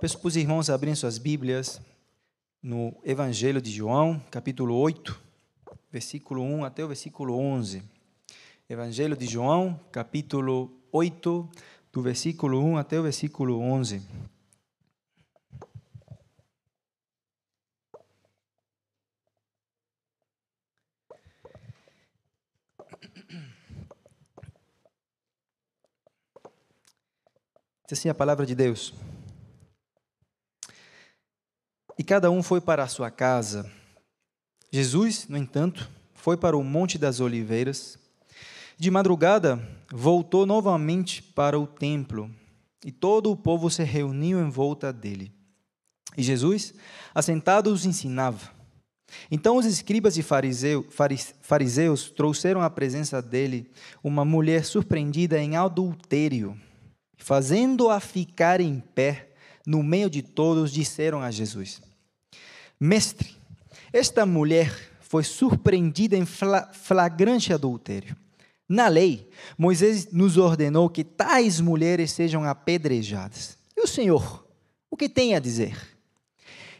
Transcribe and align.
Peço 0.00 0.18
para 0.18 0.28
os 0.28 0.36
irmãos 0.36 0.68
abrirem 0.68 0.96
suas 0.96 1.18
Bíblias 1.18 1.80
no 2.60 2.92
Evangelho 3.04 3.62
de 3.62 3.70
João, 3.70 4.20
capítulo 4.28 4.74
8, 4.74 5.18
versículo 5.90 6.42
1 6.42 6.64
até 6.64 6.84
o 6.84 6.88
versículo 6.88 7.38
11. 7.38 7.80
Evangelho 8.68 9.16
de 9.16 9.24
João, 9.24 9.80
capítulo 9.92 10.76
8, 10.90 11.48
do 11.92 12.02
versículo 12.02 12.60
1 12.60 12.76
até 12.76 12.98
o 12.98 13.04
versículo 13.04 13.60
11. 13.60 14.02
Diz 27.86 27.98
assim 27.98 28.08
a 28.08 28.14
palavra 28.14 28.44
de 28.44 28.56
Deus. 28.56 28.92
E 31.98 32.04
cada 32.04 32.30
um 32.30 32.42
foi 32.42 32.60
para 32.60 32.82
a 32.82 32.88
sua 32.88 33.10
casa. 33.10 33.70
Jesus, 34.72 35.28
no 35.28 35.36
entanto, 35.36 35.88
foi 36.14 36.36
para 36.36 36.56
o 36.56 36.64
Monte 36.64 36.98
das 36.98 37.20
Oliveiras. 37.20 37.98
De 38.76 38.90
madrugada, 38.90 39.60
voltou 39.92 40.44
novamente 40.44 41.22
para 41.22 41.58
o 41.58 41.66
templo, 41.66 42.28
e 42.84 42.90
todo 42.90 43.30
o 43.30 43.36
povo 43.36 43.70
se 43.70 43.84
reuniu 43.84 44.40
em 44.40 44.50
volta 44.50 44.92
dele. 44.92 45.32
E 46.16 46.22
Jesus, 46.22 46.74
assentado, 47.14 47.72
os 47.72 47.86
ensinava. 47.86 48.52
Então 49.30 49.56
os 49.56 49.66
escribas 49.66 50.16
e 50.16 50.22
fariseus, 50.22 50.86
fariseus 51.40 52.10
trouxeram 52.10 52.60
à 52.60 52.68
presença 52.68 53.22
dele 53.22 53.70
uma 54.02 54.24
mulher 54.24 54.64
surpreendida 54.64 55.38
em 55.38 55.56
adultério 55.56 56.58
fazendo-a 57.24 58.00
ficar 58.00 58.60
em 58.60 58.80
pé 58.80 59.30
no 59.66 59.82
meio 59.82 60.10
de 60.10 60.22
todos, 60.22 60.72
disseram 60.72 61.20
a 61.20 61.30
Jesus: 61.30 61.80
Mestre, 62.78 63.34
esta 63.92 64.26
mulher 64.26 64.72
foi 65.00 65.22
surpreendida 65.22 66.16
em 66.16 66.26
flagrante 66.26 67.52
adultério. 67.52 68.16
Na 68.68 68.88
lei, 68.88 69.28
Moisés 69.58 70.10
nos 70.10 70.36
ordenou 70.36 70.88
que 70.88 71.04
tais 71.04 71.60
mulheres 71.60 72.12
sejam 72.12 72.44
apedrejadas. 72.44 73.58
E 73.76 73.82
o 73.82 73.86
Senhor, 73.86 74.46
o 74.90 74.96
que 74.96 75.08
tem 75.08 75.34
a 75.34 75.38
dizer? 75.38 75.76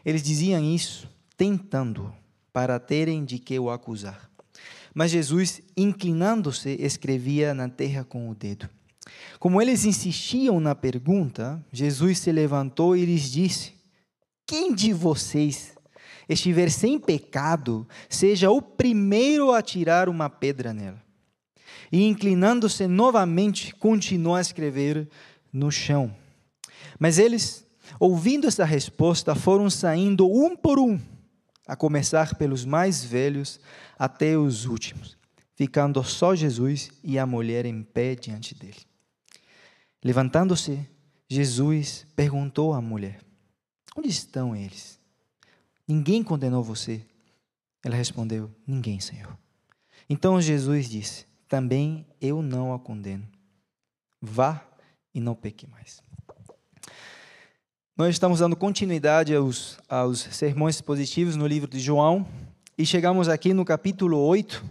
Eles 0.04 0.22
diziam 0.22 0.62
isso 0.62 1.08
tentando, 1.36 2.12
para 2.52 2.78
terem 2.78 3.24
de 3.24 3.38
que 3.38 3.58
o 3.58 3.70
acusar. 3.70 4.30
Mas 4.94 5.10
Jesus, 5.10 5.60
inclinando-se, 5.76 6.76
escrevia 6.80 7.52
na 7.52 7.68
terra 7.68 8.04
com 8.04 8.30
o 8.30 8.34
dedo. 8.34 8.68
Como 9.38 9.60
eles 9.60 9.84
insistiam 9.84 10.58
na 10.60 10.74
pergunta, 10.74 11.64
Jesus 11.72 12.18
se 12.18 12.32
levantou 12.32 12.96
e 12.96 13.04
lhes 13.04 13.30
disse: 13.30 13.74
Quem 14.46 14.74
de 14.74 14.92
vocês 14.92 15.74
estiver 16.28 16.70
sem 16.70 16.98
pecado, 16.98 17.86
seja 18.08 18.50
o 18.50 18.62
primeiro 18.62 19.52
a 19.52 19.60
tirar 19.60 20.08
uma 20.08 20.30
pedra 20.30 20.72
nela. 20.72 21.02
E 21.92 22.04
inclinando-se 22.04 22.86
novamente, 22.86 23.74
continuou 23.74 24.36
a 24.36 24.40
escrever 24.40 25.08
no 25.52 25.70
chão. 25.70 26.14
Mas 26.98 27.18
eles, 27.18 27.66
ouvindo 28.00 28.46
essa 28.46 28.64
resposta, 28.64 29.34
foram 29.34 29.68
saindo 29.68 30.26
um 30.26 30.56
por 30.56 30.78
um, 30.78 30.98
a 31.66 31.76
começar 31.76 32.34
pelos 32.36 32.64
mais 32.64 33.04
velhos 33.04 33.60
até 33.98 34.36
os 34.36 34.64
últimos, 34.64 35.16
ficando 35.54 36.02
só 36.02 36.34
Jesus 36.34 36.90
e 37.02 37.18
a 37.18 37.26
mulher 37.26 37.66
em 37.66 37.82
pé 37.82 38.14
diante 38.14 38.54
dele. 38.54 38.93
Levantando-se, 40.04 40.86
Jesus 41.26 42.06
perguntou 42.14 42.74
à 42.74 42.80
mulher: 42.82 43.20
Onde 43.96 44.08
estão 44.08 44.54
eles? 44.54 45.00
Ninguém 45.88 46.22
condenou 46.22 46.62
você? 46.62 47.00
Ela 47.82 47.96
respondeu: 47.96 48.50
Ninguém, 48.66 49.00
Senhor. 49.00 49.36
Então 50.08 50.40
Jesus 50.42 50.90
disse: 50.90 51.26
Também 51.48 52.06
eu 52.20 52.42
não 52.42 52.74
a 52.74 52.78
condeno. 52.78 53.26
Vá 54.20 54.62
e 55.14 55.20
não 55.20 55.34
peque 55.34 55.66
mais. 55.66 56.02
Nós 57.96 58.10
estamos 58.10 58.40
dando 58.40 58.56
continuidade 58.56 59.34
aos, 59.34 59.78
aos 59.88 60.20
sermões 60.20 60.80
positivos 60.80 61.36
no 61.36 61.46
livro 61.46 61.70
de 61.70 61.78
João 61.78 62.26
e 62.76 62.84
chegamos 62.84 63.28
aqui 63.28 63.54
no 63.54 63.64
capítulo 63.64 64.18
8, 64.18 64.64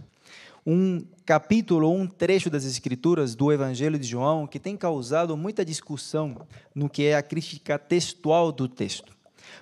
um 0.66 1.04
capítulo, 1.26 1.92
um 1.92 2.08
trecho 2.08 2.50
das 2.50 2.66
Escrituras 2.66 3.36
do 3.36 3.52
Evangelho 3.52 4.00
de 4.00 4.08
João 4.08 4.48
que 4.48 4.60
tem 4.60 4.78
causado 4.78 5.36
muita 5.36 5.66
discussão 5.66 6.36
no 6.74 6.90
que 6.90 7.04
é 7.04 7.16
a 7.16 7.24
crítica 7.24 7.78
textual 7.78 8.52
do 8.52 8.68
texto. 8.68 9.14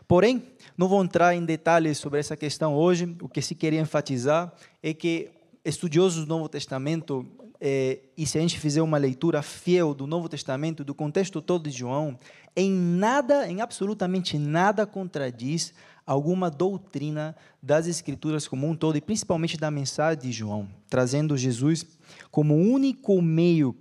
Porém, 0.07 0.43
não 0.77 0.87
vou 0.87 1.03
entrar 1.03 1.35
em 1.35 1.43
detalhes 1.43 1.97
sobre 1.97 2.19
essa 2.19 2.35
questão 2.37 2.75
hoje. 2.75 3.15
O 3.21 3.29
que 3.29 3.41
se 3.41 3.55
queria 3.55 3.79
enfatizar 3.79 4.53
é 4.81 4.93
que 4.93 5.29
estudiosos 5.63 6.25
do 6.25 6.29
Novo 6.29 6.49
Testamento, 6.49 7.25
eh, 7.63 7.99
e 8.17 8.25
se 8.25 8.39
a 8.39 8.41
gente 8.41 8.59
fizer 8.59 8.81
uma 8.81 8.97
leitura 8.97 9.43
fiel 9.43 9.93
do 9.93 10.07
Novo 10.07 10.27
Testamento, 10.27 10.83
do 10.83 10.95
contexto 10.95 11.39
todo 11.41 11.69
de 11.69 11.77
João, 11.77 12.17
em 12.55 12.71
nada, 12.71 13.47
em 13.47 13.61
absolutamente 13.61 14.39
nada 14.39 14.87
contradiz 14.87 15.71
alguma 16.03 16.49
doutrina 16.49 17.35
das 17.61 17.85
Escrituras 17.85 18.47
como 18.47 18.67
um 18.67 18.75
todo, 18.75 18.97
e 18.97 19.01
principalmente 19.01 19.57
da 19.57 19.69
mensagem 19.69 20.23
de 20.23 20.31
João, 20.31 20.67
trazendo 20.89 21.37
Jesus 21.37 21.85
como 22.31 22.55
único 22.55 23.21
meio 23.21 23.75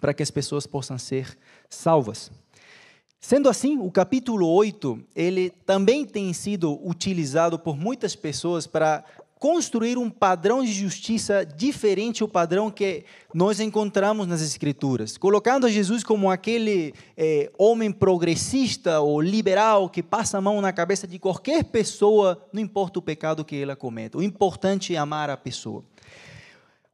para 0.00 0.14
que 0.14 0.22
as 0.22 0.30
pessoas 0.30 0.66
possam 0.66 0.96
ser 0.96 1.38
salvas. 1.68 2.32
Sendo 3.20 3.48
assim, 3.48 3.78
o 3.78 3.90
capítulo 3.90 4.48
8, 4.48 4.98
ele 5.14 5.50
também 5.50 6.04
tem 6.04 6.32
sido 6.32 6.84
utilizado 6.84 7.56
por 7.58 7.76
muitas 7.76 8.16
pessoas 8.16 8.66
para 8.66 9.04
construir 9.42 9.98
um 9.98 10.08
padrão 10.08 10.62
de 10.62 10.72
justiça 10.72 11.44
diferente 11.44 12.20
do 12.20 12.28
padrão 12.28 12.70
que 12.70 13.04
nós 13.34 13.58
encontramos 13.58 14.24
nas 14.24 14.40
Escrituras, 14.40 15.18
colocando 15.18 15.68
Jesus 15.68 16.04
como 16.04 16.30
aquele 16.30 16.94
é, 17.16 17.50
homem 17.58 17.90
progressista 17.90 19.00
ou 19.00 19.20
liberal 19.20 19.88
que 19.88 20.00
passa 20.00 20.38
a 20.38 20.40
mão 20.40 20.60
na 20.60 20.72
cabeça 20.72 21.08
de 21.08 21.18
qualquer 21.18 21.64
pessoa, 21.64 22.40
não 22.52 22.62
importa 22.62 23.00
o 23.00 23.02
pecado 23.02 23.44
que 23.44 23.60
ela 23.60 23.74
cometa. 23.74 24.16
O 24.16 24.22
importante 24.22 24.94
é 24.94 24.96
amar 24.96 25.28
a 25.28 25.36
pessoa. 25.36 25.82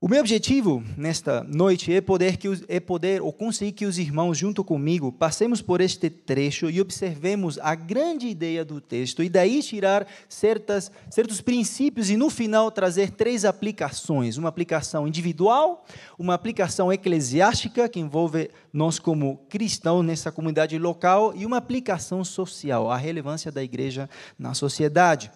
O 0.00 0.06
meu 0.06 0.20
objetivo 0.20 0.80
nesta 0.96 1.42
noite 1.42 1.92
é 1.92 2.00
poder, 2.00 2.36
que, 2.36 2.46
é 2.68 2.78
poder 2.78 3.20
ou 3.20 3.32
conseguir 3.32 3.72
que 3.72 3.84
os 3.84 3.98
irmãos, 3.98 4.38
junto 4.38 4.62
comigo, 4.62 5.10
passemos 5.10 5.60
por 5.60 5.80
este 5.80 6.08
trecho 6.08 6.70
e 6.70 6.80
observemos 6.80 7.58
a 7.58 7.74
grande 7.74 8.28
ideia 8.28 8.64
do 8.64 8.80
texto 8.80 9.24
e 9.24 9.28
daí 9.28 9.60
tirar 9.60 10.06
certas, 10.28 10.92
certos 11.10 11.40
princípios 11.40 12.10
e 12.10 12.16
no 12.16 12.30
final 12.30 12.70
trazer 12.70 13.10
três 13.10 13.44
aplicações: 13.44 14.36
uma 14.36 14.48
aplicação 14.48 15.08
individual, 15.08 15.84
uma 16.16 16.34
aplicação 16.34 16.92
eclesiástica 16.92 17.88
que 17.88 17.98
envolve 17.98 18.52
nós 18.72 19.00
como 19.00 19.38
cristãos 19.48 20.04
nessa 20.04 20.30
comunidade 20.30 20.78
local 20.78 21.34
e 21.34 21.44
uma 21.44 21.56
aplicação 21.56 22.22
social, 22.22 22.88
a 22.88 22.96
relevância 22.96 23.50
da 23.50 23.64
igreja 23.64 24.08
na 24.38 24.54
sociedade. 24.54 25.28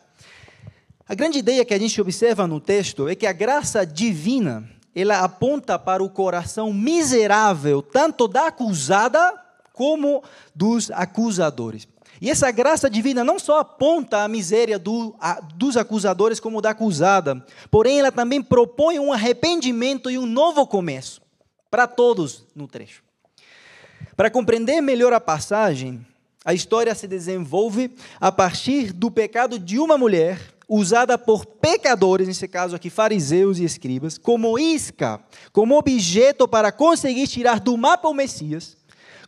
A 1.08 1.14
grande 1.14 1.38
ideia 1.38 1.64
que 1.64 1.74
a 1.74 1.78
gente 1.78 2.00
observa 2.00 2.46
no 2.46 2.60
texto 2.60 3.08
é 3.08 3.14
que 3.14 3.26
a 3.26 3.32
graça 3.32 3.84
divina, 3.84 4.68
ela 4.94 5.20
aponta 5.20 5.78
para 5.78 6.02
o 6.02 6.08
coração 6.08 6.72
miserável, 6.72 7.82
tanto 7.82 8.28
da 8.28 8.46
acusada 8.46 9.34
como 9.72 10.22
dos 10.54 10.90
acusadores. 10.92 11.88
E 12.20 12.30
essa 12.30 12.52
graça 12.52 12.88
divina 12.88 13.24
não 13.24 13.36
só 13.36 13.58
aponta 13.58 14.22
a 14.22 14.28
miséria 14.28 14.78
do, 14.78 15.12
a, 15.18 15.40
dos 15.40 15.76
acusadores 15.76 16.38
como 16.38 16.62
da 16.62 16.70
acusada, 16.70 17.44
porém 17.68 17.98
ela 17.98 18.12
também 18.12 18.40
propõe 18.40 19.00
um 19.00 19.12
arrependimento 19.12 20.08
e 20.08 20.16
um 20.16 20.26
novo 20.26 20.64
começo 20.66 21.20
para 21.68 21.88
todos 21.88 22.46
no 22.54 22.68
trecho. 22.68 23.02
Para 24.16 24.30
compreender 24.30 24.80
melhor 24.80 25.12
a 25.12 25.18
passagem, 25.18 26.06
a 26.44 26.54
história 26.54 26.94
se 26.94 27.08
desenvolve 27.08 27.90
a 28.20 28.30
partir 28.30 28.92
do 28.92 29.10
pecado 29.10 29.58
de 29.58 29.80
uma 29.80 29.98
mulher 29.98 30.38
usada 30.74 31.18
por 31.18 31.44
pecadores, 31.44 32.26
nesse 32.26 32.48
caso 32.48 32.74
aqui 32.74 32.88
fariseus 32.88 33.58
e 33.58 33.64
escribas, 33.64 34.16
como 34.16 34.58
isca, 34.58 35.22
como 35.52 35.76
objeto 35.76 36.48
para 36.48 36.72
conseguir 36.72 37.26
tirar 37.26 37.60
do 37.60 37.76
mapa 37.76 38.08
o 38.08 38.14
Messias, 38.14 38.74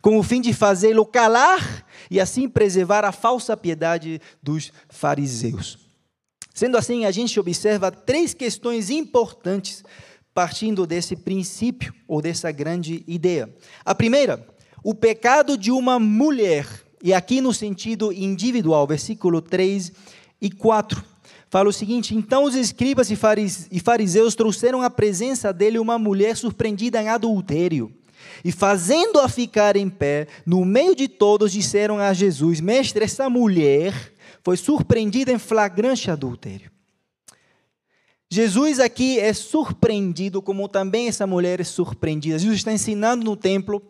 com 0.01 0.17
o 0.17 0.23
fim 0.23 0.41
de 0.41 0.53
fazê-lo 0.53 1.05
calar 1.05 1.85
e 2.09 2.19
assim 2.19 2.49
preservar 2.49 3.05
a 3.05 3.11
falsa 3.11 3.55
piedade 3.55 4.19
dos 4.41 4.73
fariseus. 4.89 5.77
Sendo 6.51 6.77
assim, 6.77 7.05
a 7.05 7.11
gente 7.11 7.39
observa 7.39 7.91
três 7.91 8.33
questões 8.33 8.89
importantes 8.89 9.83
partindo 10.33 10.87
desse 10.87 11.15
princípio 11.15 11.93
ou 12.07 12.23
dessa 12.23 12.51
grande 12.51 13.03
ideia. 13.05 13.53
A 13.85 13.93
primeira, 13.93 14.47
o 14.83 14.95
pecado 14.95 15.59
de 15.59 15.71
uma 15.71 15.99
mulher, 15.99 16.67
e 17.03 17.13
aqui 17.13 17.39
no 17.39 17.53
sentido 17.53 18.11
individual, 18.11 18.87
versículo 18.87 19.43
3 19.43 19.91
e 20.41 20.49
4 20.49 21.14
fala 21.49 21.69
o 21.69 21.73
seguinte: 21.73 22.15
Então 22.15 22.43
os 22.43 22.55
escribas 22.55 23.09
e 23.09 23.79
fariseus 23.79 24.35
trouxeram 24.35 24.81
à 24.81 24.89
presença 24.89 25.51
dele 25.51 25.79
uma 25.79 25.97
mulher 25.97 26.35
surpreendida 26.35 27.01
em 27.01 27.09
adultério. 27.09 27.93
E 28.43 28.51
fazendo-a 28.51 29.27
ficar 29.27 29.75
em 29.75 29.89
pé, 29.89 30.27
no 30.45 30.63
meio 30.65 30.95
de 30.95 31.07
todos, 31.07 31.51
disseram 31.51 31.99
a 31.99 32.13
Jesus: 32.13 32.59
Mestre, 32.59 33.03
essa 33.03 33.29
mulher 33.29 34.13
foi 34.43 34.57
surpreendida 34.57 35.31
em 35.31 35.39
flagrante 35.39 36.11
adultério. 36.11 36.71
Jesus 38.29 38.79
aqui 38.79 39.19
é 39.19 39.33
surpreendido, 39.33 40.41
como 40.41 40.67
também 40.67 41.07
essa 41.07 41.25
mulher 41.25 41.61
é 41.61 41.63
surpreendida. 41.63 42.37
Jesus 42.37 42.57
está 42.57 42.71
ensinando 42.71 43.23
no 43.23 43.35
templo, 43.35 43.81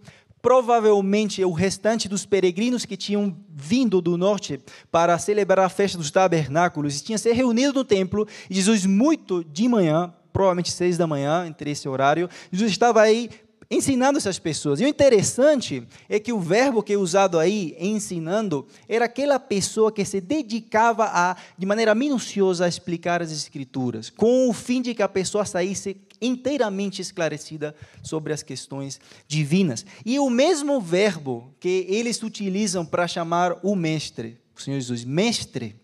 provavelmente 0.46 1.44
o 1.44 1.52
restante 1.52 2.08
dos 2.08 2.24
peregrinos 2.24 2.86
que 2.86 2.96
tinham 2.96 3.36
vindo 3.50 4.00
do 4.00 4.16
norte 4.16 4.62
para 4.92 5.18
celebrar 5.18 5.66
a 5.66 5.70
festa 5.70 5.98
dos 5.98 6.12
tabernáculos 6.12 7.02
tinham 7.02 7.18
se 7.18 7.34
reunido 7.34 7.74
no 7.74 7.84
templo. 7.84 8.28
E 8.48 8.54
Jesus, 8.54 8.86
muito 8.86 9.44
de 9.44 9.68
manhã, 9.68 10.14
provavelmente 10.32 10.72
seis 10.72 11.00
da 11.00 11.08
manhã, 11.08 11.48
entre 11.48 11.72
esse 11.72 11.90
horário, 11.90 12.30
Jesus 12.52 12.70
estava 12.70 13.02
aí 13.02 13.32
ensinando 13.72 14.20
essas 14.20 14.38
pessoas. 14.38 14.80
E 14.80 14.86
o 14.86 14.88
interessante 14.88 15.88
é 16.08 16.20
que 16.20 16.32
o 16.32 16.40
verbo 16.40 16.84
que 16.84 16.94
é 16.94 16.98
usado 16.98 17.40
aí, 17.40 17.76
ensinando, 17.80 18.68
era 18.88 19.06
aquela 19.06 19.40
pessoa 19.40 19.92
que 19.92 20.06
se 20.06 20.22
dedicava 20.22 21.06
a, 21.06 21.36
de 21.58 21.66
maneira 21.66 21.96
minuciosa, 21.96 22.66
a 22.66 22.70
explicar 22.70 23.20
as 23.20 23.32
escrituras, 23.32 24.12
com 24.12 24.48
o 24.48 24.54
fim 24.54 24.80
de 24.80 24.94
que 24.94 25.02
a 25.02 25.10
pessoa 25.10 25.44
saísse 25.44 25.98
inteiramente 26.26 27.02
esclarecida 27.02 27.76
sobre 28.04 28.34
as 28.34 28.44
questões 28.44 29.00
divinas. 29.28 29.86
E 30.06 30.20
o 30.20 30.30
mesmo 30.30 30.80
verbo 30.82 31.54
que 31.60 31.86
eles 31.90 32.22
utilizam 32.24 32.86
para 32.86 33.08
chamar 33.08 33.58
o 33.64 33.76
mestre, 33.76 34.38
o 34.56 34.62
Senhor 34.62 34.80
Jesus, 34.80 35.04
mestre. 35.04 35.76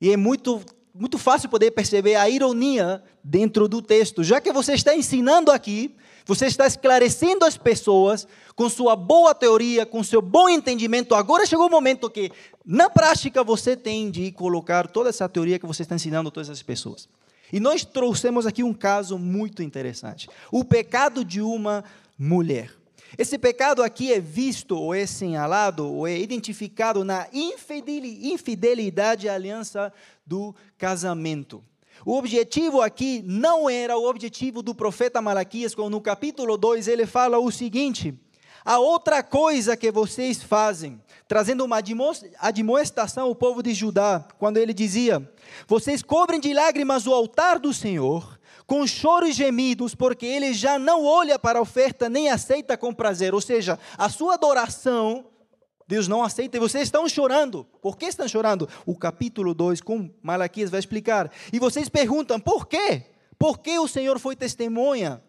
E 0.00 0.10
é 0.10 0.16
muito 0.16 0.62
muito 0.98 1.18
fácil 1.18 1.50
poder 1.50 1.72
perceber 1.72 2.14
a 2.14 2.28
ironia 2.28 3.02
dentro 3.22 3.68
do 3.68 3.82
texto. 3.82 4.24
Já 4.24 4.40
que 4.40 4.50
você 4.50 4.72
está 4.72 4.96
ensinando 4.96 5.50
aqui, 5.52 5.94
você 6.24 6.46
está 6.46 6.66
esclarecendo 6.66 7.44
as 7.44 7.56
pessoas 7.56 8.26
com 8.54 8.68
sua 8.68 8.96
boa 8.96 9.34
teoria, 9.34 9.84
com 9.84 10.02
seu 10.02 10.22
bom 10.22 10.48
entendimento. 10.48 11.14
Agora 11.14 11.46
chegou 11.46 11.66
o 11.66 11.70
momento 11.70 12.10
que, 12.10 12.32
na 12.64 12.88
prática, 12.88 13.44
você 13.44 13.76
tem 13.76 14.10
de 14.10 14.32
colocar 14.32 14.88
toda 14.88 15.10
essa 15.10 15.28
teoria 15.28 15.58
que 15.58 15.66
você 15.66 15.82
está 15.82 15.94
ensinando 15.94 16.30
a 16.30 16.32
todas 16.32 16.50
as 16.50 16.62
pessoas. 16.62 17.08
E 17.52 17.60
nós 17.60 17.84
trouxemos 17.84 18.46
aqui 18.46 18.62
um 18.62 18.74
caso 18.74 19.18
muito 19.18 19.62
interessante: 19.62 20.28
o 20.50 20.64
pecado 20.64 21.24
de 21.24 21.40
uma 21.40 21.84
mulher. 22.18 22.70
Esse 23.16 23.38
pecado 23.38 23.82
aqui 23.82 24.12
é 24.12 24.20
visto, 24.20 24.76
ou 24.76 24.94
é 24.94 25.02
assinalado, 25.02 25.90
ou 25.90 26.06
é 26.06 26.18
identificado 26.18 27.04
na 27.04 27.26
infidelidade 27.32 29.28
à 29.28 29.34
aliança 29.34 29.92
do 30.26 30.54
casamento. 30.76 31.62
O 32.04 32.16
objetivo 32.16 32.82
aqui 32.82 33.22
não 33.24 33.70
era 33.70 33.96
o 33.96 34.08
objetivo 34.08 34.62
do 34.62 34.74
profeta 34.74 35.22
Malaquias, 35.22 35.74
quando 35.74 35.92
no 35.92 36.00
capítulo 36.00 36.56
2 36.56 36.88
ele 36.88 37.06
fala 37.06 37.38
o 37.38 37.50
seguinte: 37.50 38.14
a 38.66 38.80
outra 38.80 39.22
coisa 39.22 39.76
que 39.76 39.92
vocês 39.92 40.42
fazem, 40.42 41.00
trazendo 41.28 41.64
uma 41.64 41.78
admoestação 42.40 43.28
ao 43.28 43.34
povo 43.34 43.62
de 43.62 43.72
Judá, 43.72 44.26
quando 44.40 44.56
ele 44.56 44.74
dizia: 44.74 45.22
Vocês 45.68 46.02
cobrem 46.02 46.40
de 46.40 46.52
lágrimas 46.52 47.06
o 47.06 47.14
altar 47.14 47.60
do 47.60 47.72
Senhor, 47.72 48.40
com 48.66 48.84
choro 48.84 49.24
e 49.24 49.32
gemidos, 49.32 49.94
porque 49.94 50.26
ele 50.26 50.52
já 50.52 50.80
não 50.80 51.04
olha 51.04 51.38
para 51.38 51.60
a 51.60 51.62
oferta 51.62 52.08
nem 52.08 52.28
aceita 52.28 52.76
com 52.76 52.92
prazer. 52.92 53.32
Ou 53.32 53.40
seja, 53.40 53.78
a 53.96 54.08
sua 54.08 54.34
adoração 54.34 55.24
Deus 55.86 56.08
não 56.08 56.24
aceita 56.24 56.56
e 56.56 56.60
vocês 56.60 56.84
estão 56.88 57.08
chorando. 57.08 57.64
Por 57.80 57.96
que 57.96 58.06
estão 58.06 58.26
chorando? 58.26 58.68
O 58.84 58.96
capítulo 58.96 59.54
2, 59.54 59.80
com 59.80 60.10
Malaquias, 60.20 60.70
vai 60.70 60.80
explicar. 60.80 61.30
E 61.52 61.60
vocês 61.60 61.88
perguntam, 61.88 62.40
por 62.40 62.66
quê? 62.66 63.04
Por 63.38 63.60
que 63.60 63.78
o 63.78 63.86
Senhor 63.86 64.18
foi 64.18 64.34
testemunha? 64.34 65.22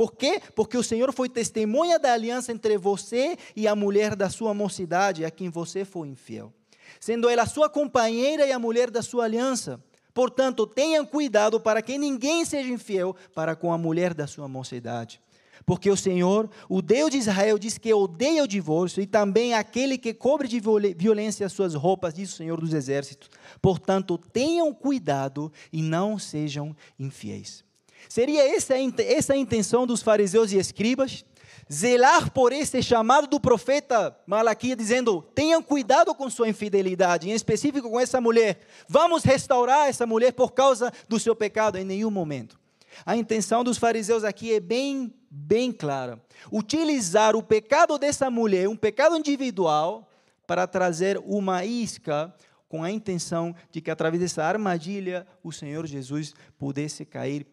Por 0.00 0.14
quê? 0.14 0.40
Porque 0.54 0.78
o 0.78 0.82
Senhor 0.82 1.12
foi 1.12 1.28
testemunha 1.28 1.98
da 1.98 2.14
aliança 2.14 2.50
entre 2.50 2.78
você 2.78 3.36
e 3.54 3.68
a 3.68 3.76
mulher 3.76 4.16
da 4.16 4.30
sua 4.30 4.54
mocidade, 4.54 5.26
a 5.26 5.30
quem 5.30 5.50
você 5.50 5.84
foi 5.84 6.08
infiel. 6.08 6.54
Sendo 6.98 7.28
ela 7.28 7.44
sua 7.44 7.68
companheira 7.68 8.46
e 8.46 8.50
a 8.50 8.58
mulher 8.58 8.90
da 8.90 9.02
sua 9.02 9.24
aliança. 9.24 9.78
Portanto, 10.14 10.66
tenham 10.66 11.04
cuidado 11.04 11.60
para 11.60 11.82
que 11.82 11.98
ninguém 11.98 12.46
seja 12.46 12.72
infiel 12.72 13.14
para 13.34 13.54
com 13.54 13.74
a 13.74 13.76
mulher 13.76 14.14
da 14.14 14.26
sua 14.26 14.48
mocidade. 14.48 15.20
Porque 15.66 15.90
o 15.90 15.96
Senhor, 15.98 16.48
o 16.66 16.80
Deus 16.80 17.10
de 17.10 17.18
Israel, 17.18 17.58
diz 17.58 17.76
que 17.76 17.92
odeia 17.92 18.42
o 18.42 18.48
divórcio 18.48 19.02
e 19.02 19.06
também 19.06 19.52
aquele 19.52 19.98
que 19.98 20.14
cobre 20.14 20.48
de 20.48 20.62
violência 20.96 21.44
as 21.44 21.52
suas 21.52 21.74
roupas, 21.74 22.14
diz 22.14 22.32
o 22.32 22.36
Senhor 22.36 22.58
dos 22.58 22.72
Exércitos. 22.72 23.28
Portanto, 23.60 24.16
tenham 24.16 24.72
cuidado 24.72 25.52
e 25.70 25.82
não 25.82 26.18
sejam 26.18 26.74
infiéis. 26.98 27.68
Seria 28.10 28.56
essa, 28.56 28.74
essa 29.04 29.34
a 29.34 29.36
intenção 29.36 29.86
dos 29.86 30.02
fariseus 30.02 30.50
e 30.50 30.58
escribas? 30.58 31.24
Zelar 31.72 32.32
por 32.32 32.52
esse 32.52 32.82
chamado 32.82 33.28
do 33.28 33.38
profeta 33.38 34.18
Malaquias, 34.26 34.76
dizendo: 34.76 35.22
tenham 35.32 35.62
cuidado 35.62 36.12
com 36.12 36.28
sua 36.28 36.48
infidelidade, 36.48 37.30
em 37.30 37.32
específico 37.32 37.88
com 37.88 38.00
essa 38.00 38.20
mulher. 38.20 38.58
Vamos 38.88 39.22
restaurar 39.22 39.86
essa 39.86 40.08
mulher 40.08 40.32
por 40.32 40.50
causa 40.50 40.92
do 41.08 41.20
seu 41.20 41.36
pecado, 41.36 41.78
em 41.78 41.84
nenhum 41.84 42.10
momento. 42.10 42.58
A 43.06 43.16
intenção 43.16 43.62
dos 43.62 43.78
fariseus 43.78 44.24
aqui 44.24 44.54
é 44.54 44.58
bem, 44.58 45.14
bem 45.30 45.70
clara. 45.70 46.20
Utilizar 46.50 47.36
o 47.36 47.42
pecado 47.44 47.96
dessa 47.96 48.28
mulher, 48.28 48.68
um 48.68 48.76
pecado 48.76 49.16
individual, 49.16 50.10
para 50.48 50.66
trazer 50.66 51.16
uma 51.24 51.64
isca 51.64 52.34
com 52.68 52.82
a 52.82 52.90
intenção 52.90 53.54
de 53.70 53.80
que 53.80 53.88
através 53.88 54.20
dessa 54.20 54.42
armadilha 54.42 55.24
o 55.44 55.52
Senhor 55.52 55.86
Jesus 55.86 56.34
pudesse 56.58 57.04
cair 57.04 57.46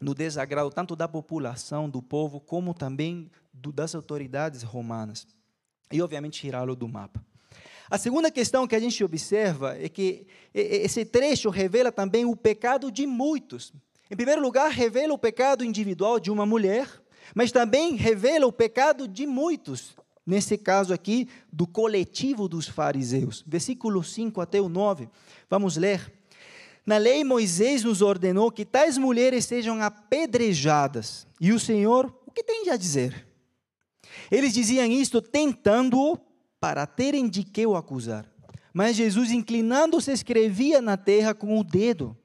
no 0.00 0.14
desagrado 0.14 0.70
tanto 0.70 0.94
da 0.94 1.08
população, 1.08 1.88
do 1.88 2.02
povo, 2.02 2.40
como 2.40 2.74
também 2.74 3.30
do, 3.52 3.72
das 3.72 3.94
autoridades 3.94 4.62
romanas. 4.62 5.26
E, 5.90 6.02
obviamente, 6.02 6.40
tirá-lo 6.40 6.74
do 6.74 6.88
mapa. 6.88 7.24
A 7.88 7.98
segunda 7.98 8.30
questão 8.30 8.66
que 8.66 8.74
a 8.74 8.80
gente 8.80 9.02
observa 9.04 9.76
é 9.78 9.88
que 9.88 10.26
esse 10.52 11.04
trecho 11.04 11.50
revela 11.50 11.92
também 11.92 12.24
o 12.24 12.34
pecado 12.34 12.90
de 12.90 13.06
muitos. 13.06 13.72
Em 14.10 14.16
primeiro 14.16 14.42
lugar, 14.42 14.70
revela 14.70 15.14
o 15.14 15.18
pecado 15.18 15.64
individual 15.64 16.18
de 16.18 16.30
uma 16.30 16.44
mulher, 16.44 16.88
mas 17.34 17.52
também 17.52 17.94
revela 17.94 18.46
o 18.46 18.52
pecado 18.52 19.06
de 19.06 19.24
muitos, 19.24 19.94
nesse 20.26 20.58
caso 20.58 20.92
aqui, 20.92 21.28
do 21.52 21.66
coletivo 21.66 22.48
dos 22.48 22.68
fariseus. 22.68 23.44
Versículo 23.46 24.02
5 24.02 24.40
até 24.40 24.60
o 24.60 24.68
9, 24.68 25.08
vamos 25.48 25.76
ler. 25.76 26.12
Na 26.86 26.98
lei, 26.98 27.24
Moisés 27.24 27.82
nos 27.82 28.00
ordenou 28.00 28.52
que 28.52 28.64
tais 28.64 28.96
mulheres 28.96 29.44
sejam 29.44 29.82
apedrejadas. 29.82 31.26
E 31.40 31.52
o 31.52 31.58
Senhor, 31.58 32.14
o 32.24 32.30
que 32.30 32.44
tem 32.44 32.70
a 32.70 32.76
dizer? 32.76 33.26
Eles 34.30 34.54
diziam 34.54 34.86
isto 34.86 35.20
tentando-o 35.20 36.16
para 36.60 36.86
terem 36.86 37.28
de 37.28 37.42
que 37.42 37.66
o 37.66 37.74
acusar. 37.74 38.24
Mas 38.72 38.94
Jesus, 38.94 39.32
inclinando-se, 39.32 40.12
escrevia 40.12 40.80
na 40.80 40.96
terra 40.96 41.34
com 41.34 41.58
o 41.58 41.64
dedo. 41.64 42.16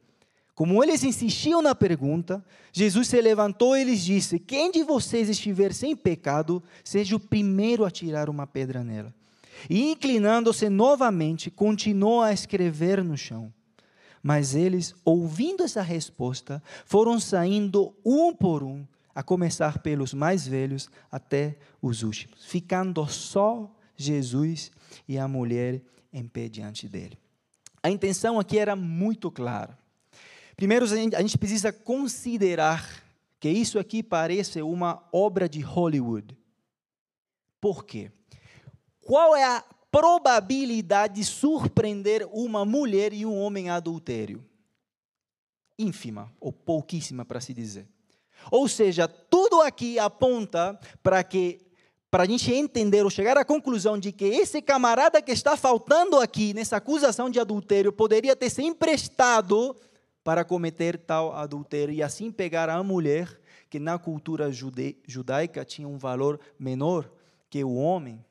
Como 0.54 0.84
eles 0.84 1.04
insistiam 1.04 1.60
na 1.60 1.74
pergunta, 1.74 2.46
Jesus 2.72 3.08
se 3.08 3.20
levantou 3.20 3.76
e 3.76 3.84
lhes 3.84 4.04
disse: 4.04 4.38
Quem 4.38 4.70
de 4.72 4.84
vocês 4.84 5.28
estiver 5.28 5.74
sem 5.74 5.96
pecado, 5.96 6.62
seja 6.84 7.16
o 7.16 7.20
primeiro 7.20 7.84
a 7.84 7.90
tirar 7.90 8.30
uma 8.30 8.46
pedra 8.46 8.84
nela. 8.84 9.12
E 9.70 9.92
inclinando-se 9.92 10.70
novamente, 10.70 11.50
continuou 11.50 12.22
a 12.22 12.32
escrever 12.32 13.04
no 13.04 13.18
chão. 13.18 13.52
Mas 14.22 14.54
eles, 14.56 14.94
ouvindo 15.04 15.64
essa 15.64 15.82
resposta, 15.82 16.62
foram 16.86 17.20
saindo 17.20 17.96
um 18.06 18.34
por 18.34 18.64
um, 18.64 18.86
a 19.14 19.24
começar 19.24 19.80
pelos 19.80 20.14
mais 20.14 20.48
velhos 20.48 20.90
até 21.12 21.58
os 21.82 22.04
últimos, 22.04 22.46
ficando 22.46 23.06
só 23.08 23.70
Jesus 23.96 24.72
e 25.08 25.18
a 25.18 25.28
mulher 25.28 25.82
em 26.14 26.28
pé 26.28 26.48
diante 26.48 26.88
dele. 26.88 27.18
A 27.84 27.90
intenção 27.90 28.40
aqui 28.40 28.60
era 28.60 28.76
muito 28.76 29.32
clara. 29.32 29.78
Primeiro, 30.56 30.86
a 30.86 31.22
gente 31.22 31.38
precisa 31.38 31.74
considerar 31.74 33.04
que 33.40 33.50
isso 33.50 33.80
aqui 33.80 34.04
parece 34.04 34.62
uma 34.62 35.04
obra 35.12 35.50
de 35.50 35.62
Hollywood. 35.62 36.38
Por 37.60 37.84
quê? 37.86 38.12
Qual 39.02 39.36
é 39.36 39.44
a 39.44 39.64
probabilidade 39.92 41.16
de 41.16 41.26
surpreender 41.26 42.28
uma 42.32 42.64
mulher 42.64 43.12
e 43.14 43.26
um 43.26 43.38
homem 43.38 43.70
adultério? 43.70 44.44
Ínfima, 45.78 46.32
ou 46.40 46.54
pouquíssima, 46.54 47.26
para 47.26 47.42
se 47.42 47.54
dizer. 47.54 47.88
Ou 48.50 48.68
seja, 48.68 49.08
tudo 49.08 49.62
aqui 49.62 50.00
aponta 50.00 50.80
para 51.04 51.24
que 51.24 51.60
para 52.10 52.24
a 52.24 52.28
gente 52.28 52.54
entender 52.54 53.04
ou 53.06 53.10
chegar 53.10 53.38
à 53.38 53.46
conclusão 53.46 53.98
de 53.98 54.12
que 54.12 54.26
esse 54.26 54.62
camarada 54.62 55.22
que 55.22 55.32
está 55.32 55.56
faltando 55.56 56.20
aqui 56.20 56.54
nessa 56.54 56.76
acusação 56.76 57.30
de 57.30 57.40
adultério 57.40 57.94
poderia 57.94 58.36
ter 58.36 58.50
se 58.50 58.62
emprestado 58.62 59.74
para 60.22 60.44
cometer 60.44 60.98
tal 60.98 61.34
adultério 61.34 61.94
e 61.94 62.04
assim 62.04 62.30
pegar 62.30 62.70
a 62.70 62.84
mulher, 62.84 63.40
que 63.70 63.80
na 63.80 63.98
cultura 63.98 64.52
judaica 65.08 65.64
tinha 65.64 65.88
um 65.88 65.98
valor 65.98 66.38
menor 66.60 67.10
que 67.50 67.64
o 67.64 67.76
homem, 67.76 68.24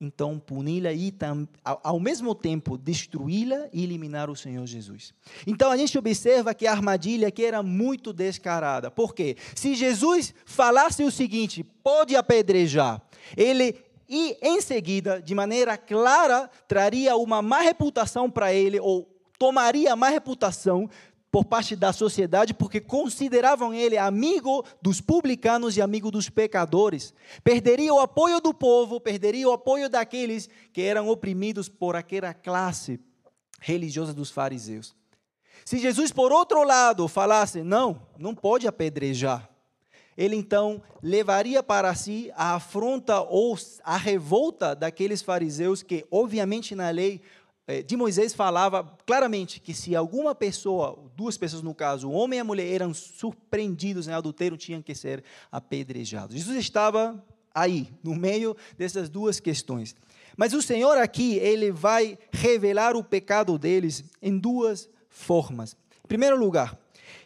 então 0.00 0.38
puni-la 0.38 0.92
e 0.92 1.12
ao 1.62 2.00
mesmo 2.00 2.34
tempo 2.34 2.78
destruí-la 2.78 3.68
e 3.70 3.84
eliminar 3.84 4.30
o 4.30 4.36
Senhor 4.36 4.66
Jesus. 4.66 5.12
Então 5.46 5.70
a 5.70 5.76
gente 5.76 5.98
observa 5.98 6.54
que 6.54 6.66
a 6.66 6.72
armadilha 6.72 7.28
aqui 7.28 7.44
era 7.44 7.62
muito 7.62 8.12
descarada. 8.12 8.90
Por 8.90 9.14
quê? 9.14 9.36
Se 9.54 9.74
Jesus 9.74 10.32
falasse 10.46 11.04
o 11.04 11.10
seguinte, 11.10 11.62
pode 11.62 12.16
apedrejar, 12.16 13.02
ele 13.36 13.76
e 14.08 14.36
em 14.42 14.60
seguida, 14.60 15.22
de 15.22 15.36
maneira 15.36 15.76
clara, 15.76 16.50
traria 16.66 17.14
uma 17.14 17.40
má 17.40 17.60
reputação 17.60 18.28
para 18.28 18.52
ele 18.52 18.80
ou 18.80 19.08
tomaria 19.38 19.96
má 19.96 20.08
reputação 20.08 20.90
por 21.30 21.44
parte 21.44 21.76
da 21.76 21.92
sociedade, 21.92 22.52
porque 22.52 22.80
consideravam 22.80 23.72
ele 23.72 23.96
amigo 23.96 24.64
dos 24.82 25.00
publicanos 25.00 25.76
e 25.76 25.82
amigo 25.82 26.10
dos 26.10 26.28
pecadores. 26.28 27.14
Perderia 27.44 27.94
o 27.94 28.00
apoio 28.00 28.40
do 28.40 28.52
povo, 28.52 29.00
perderia 29.00 29.48
o 29.48 29.52
apoio 29.52 29.88
daqueles 29.88 30.48
que 30.72 30.82
eram 30.82 31.08
oprimidos 31.08 31.68
por 31.68 31.94
aquela 31.94 32.34
classe 32.34 32.98
religiosa 33.60 34.12
dos 34.12 34.30
fariseus. 34.30 34.94
Se 35.64 35.78
Jesus, 35.78 36.10
por 36.10 36.32
outro 36.32 36.64
lado, 36.64 37.06
falasse, 37.06 37.62
não, 37.62 38.02
não 38.18 38.34
pode 38.34 38.66
apedrejar, 38.66 39.48
ele 40.16 40.36
então 40.36 40.82
levaria 41.02 41.62
para 41.62 41.94
si 41.94 42.30
a 42.34 42.56
afronta 42.56 43.20
ou 43.20 43.56
a 43.84 43.96
revolta 43.96 44.74
daqueles 44.74 45.22
fariseus 45.22 45.82
que, 45.82 46.04
obviamente, 46.10 46.74
na 46.74 46.90
lei 46.90 47.22
de 47.86 47.96
Moisés 47.96 48.34
falava 48.34 48.84
claramente 49.06 49.60
que 49.60 49.74
se 49.74 49.94
alguma 49.94 50.34
pessoa, 50.34 50.98
duas 51.16 51.36
pessoas 51.36 51.62
no 51.62 51.74
caso, 51.74 52.08
o 52.08 52.12
homem 52.12 52.38
e 52.38 52.40
a 52.40 52.44
mulher, 52.44 52.66
eram 52.72 52.92
surpreendidos 52.92 54.08
em 54.08 54.12
adultério, 54.12 54.56
tinham 54.56 54.82
que 54.82 54.94
ser 54.94 55.22
apedrejados. 55.52 56.36
Jesus 56.36 56.56
estava 56.56 57.22
aí, 57.54 57.88
no 58.02 58.14
meio 58.14 58.56
dessas 58.76 59.08
duas 59.08 59.40
questões. 59.40 59.94
Mas 60.36 60.52
o 60.52 60.62
Senhor 60.62 60.96
aqui, 60.96 61.36
ele 61.36 61.70
vai 61.70 62.18
revelar 62.32 62.96
o 62.96 63.04
pecado 63.04 63.58
deles 63.58 64.04
em 64.22 64.38
duas 64.38 64.88
formas. 65.08 65.76
Em 66.04 66.08
primeiro 66.08 66.38
lugar, 66.38 66.78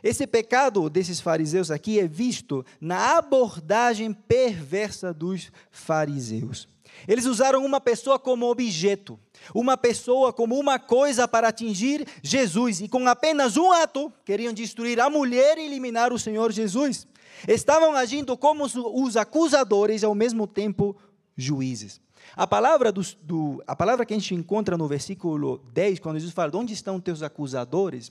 esse 0.02 0.26
pecado 0.26 0.90
desses 0.90 1.20
fariseus 1.20 1.70
aqui 1.70 1.98
é 1.98 2.06
visto 2.06 2.64
na 2.80 3.16
abordagem 3.16 4.12
perversa 4.12 5.14
dos 5.14 5.50
fariseus. 5.70 6.68
Eles 7.06 7.26
usaram 7.26 7.64
uma 7.64 7.80
pessoa 7.80 8.18
como 8.18 8.46
objeto 8.46 9.18
uma 9.52 9.76
pessoa 9.76 10.32
como 10.32 10.58
uma 10.58 10.78
coisa 10.78 11.26
para 11.26 11.48
atingir 11.48 12.06
Jesus, 12.22 12.80
e 12.80 12.88
com 12.88 13.06
apenas 13.08 13.56
um 13.56 13.72
ato 13.72 14.12
queriam 14.24 14.52
destruir 14.52 15.00
a 15.00 15.10
mulher 15.10 15.58
e 15.58 15.66
eliminar 15.66 16.12
o 16.12 16.18
Senhor 16.18 16.52
Jesus. 16.52 17.06
Estavam 17.48 17.94
agindo 17.94 18.36
como 18.36 18.64
os 18.64 19.16
acusadores 19.16 20.02
e 20.02 20.06
ao 20.06 20.14
mesmo 20.14 20.46
tempo 20.46 20.96
juízes. 21.36 22.00
A 22.36 22.46
palavra, 22.46 22.90
do, 22.90 23.02
do, 23.22 23.62
a 23.66 23.76
palavra 23.76 24.06
que 24.06 24.14
a 24.14 24.18
gente 24.18 24.34
encontra 24.34 24.78
no 24.78 24.88
versículo 24.88 25.58
10, 25.72 25.98
quando 25.98 26.18
Jesus 26.18 26.32
fala, 26.32 26.56
onde 26.56 26.72
estão 26.72 27.00
teus 27.00 27.22
acusadores? 27.22 28.10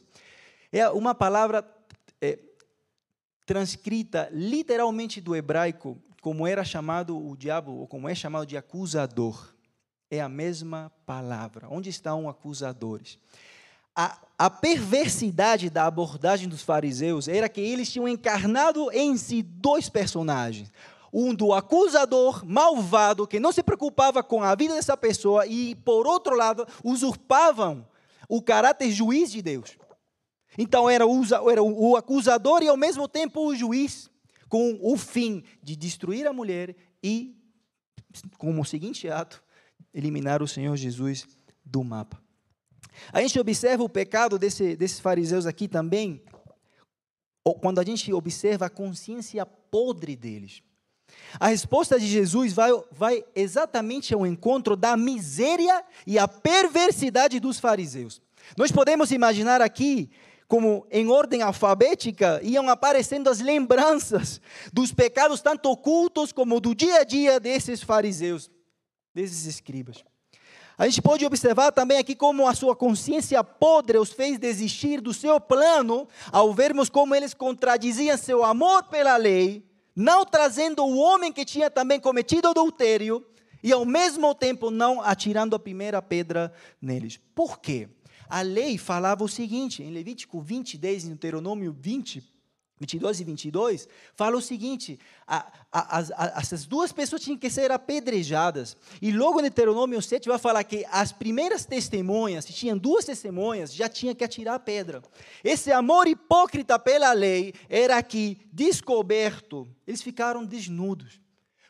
É 0.72 0.88
uma 0.90 1.16
palavra 1.16 1.66
é, 2.22 2.38
transcrita 3.46 4.30
literalmente 4.32 5.20
do 5.20 5.36
hebraico, 5.36 5.98
como 6.24 6.48
era 6.48 6.64
chamado 6.64 7.18
o 7.18 7.36
diabo, 7.36 7.74
ou 7.74 7.86
como 7.86 8.08
é 8.08 8.16
chamado 8.16 8.46
de 8.46 8.56
acusador 8.56 9.54
é 10.10 10.22
a 10.22 10.30
mesma 10.30 10.90
palavra. 11.06 11.68
Onde 11.70 11.90
estão 11.90 12.30
acusadores? 12.30 13.20
A, 13.94 14.18
a, 14.38 14.50
perversidade 14.50 15.70
da 15.70 15.86
abordagem 15.86 16.48
dos 16.48 16.62
fariseus 16.62 17.28
era 17.28 17.50
que 17.50 17.60
eles 17.60 17.92
tinham 17.92 18.08
encarnado 18.08 18.90
em 18.94 19.18
si 19.18 19.44
dois 19.44 19.90
personagens. 19.90 20.72
Um 21.12 21.36
do 21.36 21.54
acusador 21.54 22.46
malvado, 22.46 23.28
que 23.28 23.38
não 23.38 23.52
se 23.52 23.62
preocupava 23.62 24.24
com 24.24 24.42
a 24.42 24.56
vida 24.56 24.76
dessa 24.76 24.96
pessoa, 24.96 25.46
e, 25.46 25.76
por 25.76 26.08
outro 26.08 26.38
lado, 26.38 26.66
usurpavam 26.86 27.86
o 28.30 28.42
caráter 28.42 28.92
juiz 28.92 29.30
de 29.30 29.42
Deus. 29.42 29.78
Então, 30.58 30.90
era 30.90 31.06
o, 31.06 31.22
era 31.52 31.62
o 31.62 31.98
acusador 31.98 32.64
e, 32.64 32.70
ao 32.70 32.78
mesmo 32.78 33.10
tempo, 33.10 33.42
o 33.42 33.54
juiz, 33.54 34.10
com 34.54 34.78
o 34.84 34.96
fim 34.96 35.44
de 35.64 35.76
destruir 35.76 36.28
a 36.28 36.32
mulher 36.32 36.76
e, 37.04 37.36
como 38.38 38.64
seguinte 38.64 39.10
ato, 39.10 39.44
eliminar 39.92 40.44
o 40.44 40.48
Senhor 40.48 40.78
Jesus 40.78 41.26
do 41.66 41.84
mapa. 41.84 42.22
A 43.12 43.20
gente 43.20 43.40
observa 43.40 43.84
o 43.84 43.90
pecado 43.90 44.38
desse, 44.38 44.76
desses 44.76 45.00
fariseus 45.00 45.48
aqui 45.48 45.68
também, 45.68 46.22
quando 47.62 47.80
a 47.80 47.84
gente 47.84 48.14
observa 48.14 48.68
a 48.68 48.70
consciência 48.70 49.44
podre 49.44 50.16
deles. 50.16 50.62
A 51.40 51.48
resposta 51.48 52.00
de 52.00 52.06
Jesus 52.06 52.54
vai, 52.54 52.70
vai 52.92 53.26
exatamente 53.34 54.14
ao 54.14 54.24
encontro 54.24 54.76
da 54.76 54.96
miséria 54.96 55.84
e 56.06 56.20
a 56.20 56.28
perversidade 56.28 57.40
dos 57.40 57.60
fariseus. 57.60 58.22
Nós 58.56 58.72
podemos 58.72 59.12
imaginar 59.12 59.64
aqui 59.64 60.12
como 60.54 60.86
em 60.92 61.10
ordem 61.10 61.42
alfabética 61.42 62.40
iam 62.44 62.70
aparecendo 62.70 63.28
as 63.28 63.40
lembranças 63.40 64.40
dos 64.72 64.92
pecados 64.92 65.42
tanto 65.42 65.68
ocultos 65.68 66.32
como 66.32 66.60
do 66.60 66.76
dia 66.76 67.00
a 67.00 67.04
dia 67.04 67.40
desses 67.40 67.82
fariseus 67.82 68.52
desses 69.16 69.48
escribas. 69.48 70.06
A 70.78 70.88
gente 70.88 71.02
pode 71.02 71.26
observar 71.26 71.72
também 71.72 71.98
aqui 71.98 72.14
como 72.14 72.48
a 72.48 72.54
sua 72.54 72.76
consciência 72.76 73.44
podre 73.44 73.98
os 73.98 74.12
fez 74.12 74.38
desistir 74.38 75.02
do 75.02 75.12
seu 75.12 75.42
plano, 75.42 76.08
ao 76.32 76.54
vermos 76.54 76.88
como 76.88 77.16
eles 77.16 77.34
contradiziam 77.34 78.16
seu 78.16 78.44
amor 78.44 78.84
pela 78.84 79.18
lei, 79.18 79.66
não 79.96 80.24
trazendo 80.24 80.86
o 80.86 81.00
homem 81.00 81.34
que 81.34 81.46
tinha 81.46 81.72
também 81.72 82.00
cometido 82.00 82.50
adultério 82.50 83.26
e 83.64 83.72
ao 83.72 83.86
mesmo 83.86 84.36
tempo 84.36 84.70
não 84.70 85.02
atirando 85.02 85.56
a 85.56 85.60
primeira 85.60 86.00
pedra 86.00 86.54
neles. 86.80 87.20
Por 87.34 87.58
quê? 87.58 87.90
A 88.34 88.42
lei 88.42 88.80
falava 88.80 89.24
o 89.24 89.28
seguinte, 89.30 89.84
em 89.84 89.92
Levítico 89.92 90.42
20, 90.42 90.76
10 90.76 91.04
e 91.04 91.08
Deuteronômio 91.10 91.72
20, 91.72 92.24
22 92.80 93.20
e 93.20 93.24
22, 93.24 93.88
fala 94.16 94.36
o 94.36 94.42
seguinte: 94.42 95.00
a, 95.28 95.54
a, 95.72 96.00
a, 96.00 96.42
essas 96.42 96.66
duas 96.66 96.92
pessoas 96.92 97.22
tinham 97.22 97.38
que 97.38 97.48
ser 97.48 97.72
apedrejadas. 97.72 98.76
E 99.00 99.12
logo 99.12 99.36
no 99.36 99.44
Deuteronômio 99.44 100.02
7 100.02 100.28
vai 100.28 100.40
falar 100.40 100.64
que 100.64 100.84
as 100.90 101.12
primeiras 101.12 101.64
testemunhas, 101.64 102.46
se 102.46 102.54
tinham 102.54 102.76
duas 102.76 103.06
testemunhas, 103.06 103.72
já 103.72 103.88
tinha 103.88 104.16
que 104.16 104.24
atirar 104.24 104.56
a 104.56 104.60
pedra. 104.60 105.04
Esse 105.44 105.72
amor 105.72 106.08
hipócrita 106.08 106.80
pela 106.80 107.14
lei 107.14 107.54
era 107.70 108.02
que, 108.02 108.40
descoberto, 108.52 109.68
eles 109.86 110.02
ficaram 110.02 110.44
desnudos. 110.44 111.22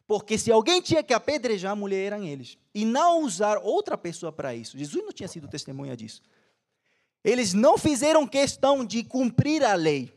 Porque 0.08 0.38
se 0.38 0.50
alguém 0.50 0.82
tinha 0.82 1.04
que 1.04 1.14
apedrejar 1.14 1.74
a 1.74 1.76
mulher, 1.76 2.14
eram 2.14 2.24
eles. 2.24 2.58
E 2.74 2.86
não 2.86 3.22
usar 3.22 3.58
outra 3.58 3.98
pessoa 3.98 4.32
para 4.32 4.56
isso. 4.56 4.78
Jesus 4.78 5.04
não 5.04 5.12
tinha 5.12 5.28
sido 5.28 5.50
testemunha 5.50 5.98
disso. 5.98 6.22
Eles 7.24 7.54
não 7.54 7.78
fizeram 7.78 8.28
questão 8.28 8.84
de 8.84 9.04
cumprir 9.04 9.64
a 9.64 9.76
lei. 9.76 10.12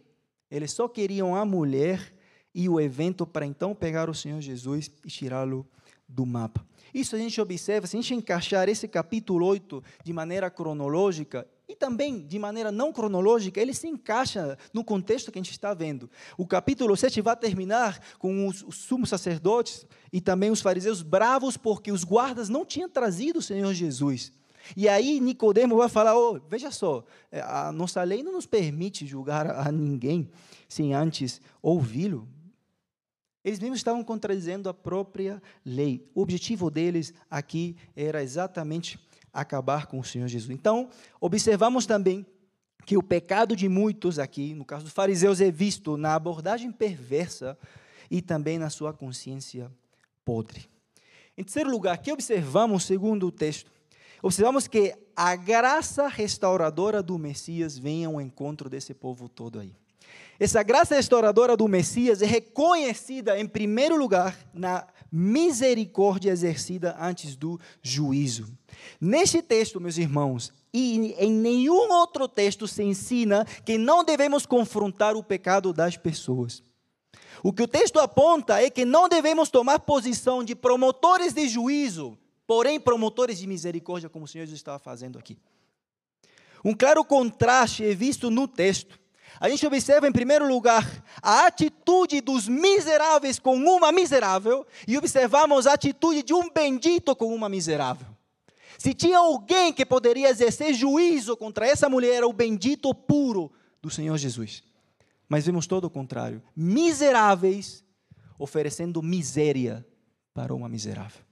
Eles 0.51 0.73
só 0.73 0.89
queriam 0.89 1.37
a 1.37 1.45
mulher 1.45 2.15
e 2.55 2.69
o 2.69 2.81
evento 2.81 3.27
para 3.27 3.47
então 3.47 3.75
pegar 3.75 4.09
o 4.09 4.15
Senhor 4.15 4.41
Jesus 4.41 4.91
e 5.05 5.09
tirá-lo 5.09 5.67
do 6.09 6.25
mapa. 6.25 6.67
Isso 6.95 7.15
a 7.15 7.19
gente 7.19 7.41
observa, 7.41 7.87
se 7.87 7.97
a 7.97 8.01
gente 8.01 8.15
encaixar 8.15 8.69
esse 8.69 8.89
capítulo 8.89 9.45
8 9.45 9.83
de 10.03 10.13
maneira 10.13 10.51
cronológica 10.51 11.47
e 11.69 11.77
também 11.77 12.27
de 12.27 12.39
maneira 12.39 12.73
não 12.73 12.93
cronológica, 12.93 13.61
ele 13.61 13.75
se 13.75 13.87
encaixa 13.87 14.57
no 14.73 14.85
contexto 14.85 15.31
que 15.31 15.39
a 15.39 15.43
gente 15.43 15.51
está 15.51 15.75
vendo. 15.75 16.09
O 16.39 16.47
capítulo 16.47 16.97
7 16.97 17.21
vai 17.21 17.37
terminar 17.37 18.01
com 18.19 18.47
os, 18.47 18.63
os 18.63 18.77
sumos 18.77 19.11
sacerdotes 19.11 19.85
e 20.13 20.21
também 20.21 20.51
os 20.51 20.63
fariseus 20.63 21.03
bravos 21.03 21.57
porque 21.57 21.93
os 21.93 22.05
guardas 22.05 22.49
não 22.49 22.65
tinham 22.65 22.89
trazido 22.89 23.41
o 23.41 23.43
Senhor 23.43 23.75
Jesus. 23.75 24.33
E 24.75 24.89
aí 24.89 25.21
Nicodemo 25.21 25.77
vai 25.77 25.89
falar: 25.89 26.17
oh, 26.17 26.41
veja 26.49 26.71
só, 26.71 27.05
é, 27.31 27.41
a 27.41 27.71
nossa 27.73 28.03
lei 28.03 28.23
não 28.23 28.33
nos 28.33 28.47
permite 28.47 29.07
julgar 29.07 29.51
a 29.51 29.71
ninguém 29.71 30.31
sem 30.69 30.95
antes 30.95 31.41
ouvi-lo. 31.61 32.29
Eles 33.45 33.61
mesmos 33.61 33.79
estavam 33.79 34.03
contradizendo 34.03 34.69
a 34.69 34.75
própria 34.75 35.41
lei. 35.65 36.11
O 36.15 36.23
objetivo 36.23 36.69
deles 36.69 37.15
aqui 37.31 37.77
era 37.95 38.23
exatamente 38.23 38.99
acabar 39.33 39.87
com 39.87 40.01
o 40.01 40.05
Senhor 40.05 40.27
Jesus. 40.27 40.51
Então, 40.51 40.89
observamos 41.21 41.87
também 41.87 42.27
que 42.85 42.97
o 42.97 43.03
pecado 43.03 43.55
de 43.55 43.69
muitos 43.69 44.19
aqui, 44.19 44.55
no 44.55 44.65
caso 44.65 44.85
dos 44.85 44.93
fariseus, 44.93 45.41
é 45.41 45.51
visto 45.51 45.97
na 45.97 46.15
abordagem 46.15 46.73
perversa 46.73 47.57
e 48.11 48.23
também 48.23 48.59
na 48.59 48.71
sua 48.71 48.93
consciência 48.93 49.71
podre. 50.25 50.69
Em 51.37 51.45
terceiro 51.45 51.71
lugar, 51.71 51.99
que 51.99 52.11
observamos, 52.11 52.85
segundo 52.85 53.27
o 53.27 53.33
texto, 53.33 53.71
observamos 54.23 54.67
que 54.67 54.95
a 55.15 55.35
graça 55.35 56.09
restauradora 56.09 57.03
do 57.03 57.19
Messias 57.19 57.79
vem 57.79 58.05
ao 58.05 58.21
encontro 58.21 58.69
desse 58.69 58.93
povo 58.93 59.29
todo 59.29 59.59
aí. 59.59 59.75
Essa 60.39 60.63
graça 60.63 60.95
restauradora 60.95 61.57
do 61.57 61.67
Messias 61.67 62.21
é 62.21 62.27
reconhecida, 62.27 63.39
em 63.39 63.47
primeiro 63.47 63.97
lugar, 63.97 64.37
na 64.53 64.87
misericórdia 65.11 66.31
exercida 66.31 66.95
antes 67.01 67.35
do 67.37 67.59
juízo. 67.81 68.47
Neste 69.01 69.41
texto, 69.41 69.81
meus 69.81 69.97
irmãos, 69.97 70.53
e 70.75 71.15
em 71.19 71.33
nenhum 71.33 71.91
outro 71.91 72.29
texto 72.29 72.69
se 72.69 72.83
ensina 72.83 73.47
que 73.65 73.79
não 73.79 74.05
devemos 74.05 74.45
confrontar 74.45 75.17
o 75.17 75.25
pecado 75.25 75.73
das 75.73 75.97
pessoas. 75.97 76.63
O 77.43 77.51
que 77.51 77.63
o 77.63 77.69
texto 77.69 77.99
aponta 77.99 78.63
é 78.63 78.69
que 78.69 78.85
não 78.85 79.09
devemos 79.09 79.49
tomar 79.49 79.79
posição 79.81 80.45
de 80.45 80.55
promotores 80.55 81.33
de 81.33 81.49
juízo 81.49 82.19
porém 82.47 82.79
promotores 82.79 83.39
de 83.39 83.47
misericórdia, 83.47 84.09
como 84.09 84.25
o 84.25 84.29
Senhor 84.29 84.45
Jesus 84.45 84.61
estava 84.61 84.79
fazendo 84.79 85.19
aqui. 85.19 85.39
Um 86.65 86.75
claro 86.75 87.05
contraste 87.05 87.85
é 87.85 87.95
visto 87.95 88.31
no 88.31 88.49
texto. 88.49 88.99
A 89.39 89.49
gente 89.49 89.67
observa, 89.67 90.09
em 90.09 90.13
primeiro 90.13 90.49
lugar, 90.49 91.05
a 91.23 91.47
atitude 91.47 92.21
dos 92.21 92.49
miseráveis 92.49 93.39
com 93.39 93.57
uma 93.57 93.93
miserável, 93.93 94.67
e 94.89 94.97
observamos 94.97 95.67
a 95.67 95.75
atitude 95.75 96.23
de 96.23 96.33
um 96.33 96.51
bendito 96.51 97.15
com 97.15 97.35
uma 97.35 97.49
miserável. 97.49 98.07
Se 98.79 98.95
tinha 98.95 99.19
alguém 99.19 99.73
que 99.73 99.85
poderia 99.85 100.29
exercer 100.29 100.75
juízo 100.75 101.37
contra 101.37 101.67
essa 101.67 101.89
mulher, 101.89 102.17
era 102.17 102.29
o 102.29 102.33
bendito 102.33 102.95
puro 102.95 103.51
do 103.83 103.91
Senhor 103.91 104.17
Jesus. 104.17 104.63
Mas 105.29 105.45
vemos 105.47 105.67
todo 105.67 105.85
o 105.85 105.91
contrário: 105.91 106.43
miseráveis 106.55 107.85
oferecendo 108.39 109.03
miséria 109.03 109.87
para 110.35 110.55
uma 110.55 110.69
miserável. 110.69 111.26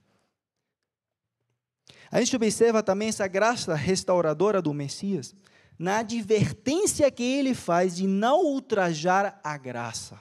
A 2.11 2.19
gente 2.19 2.35
observa 2.35 2.83
também 2.83 3.09
essa 3.09 3.27
graça 3.27 3.73
restauradora 3.75 4.61
do 4.61 4.73
Messias 4.73 5.35
na 5.77 5.99
advertência 5.99 7.09
que 7.11 7.23
ele 7.23 7.53
faz 7.53 7.95
de 7.95 8.07
não 8.07 8.45
ultrajar 8.45 9.39
a 9.43 9.57
graça. 9.57 10.19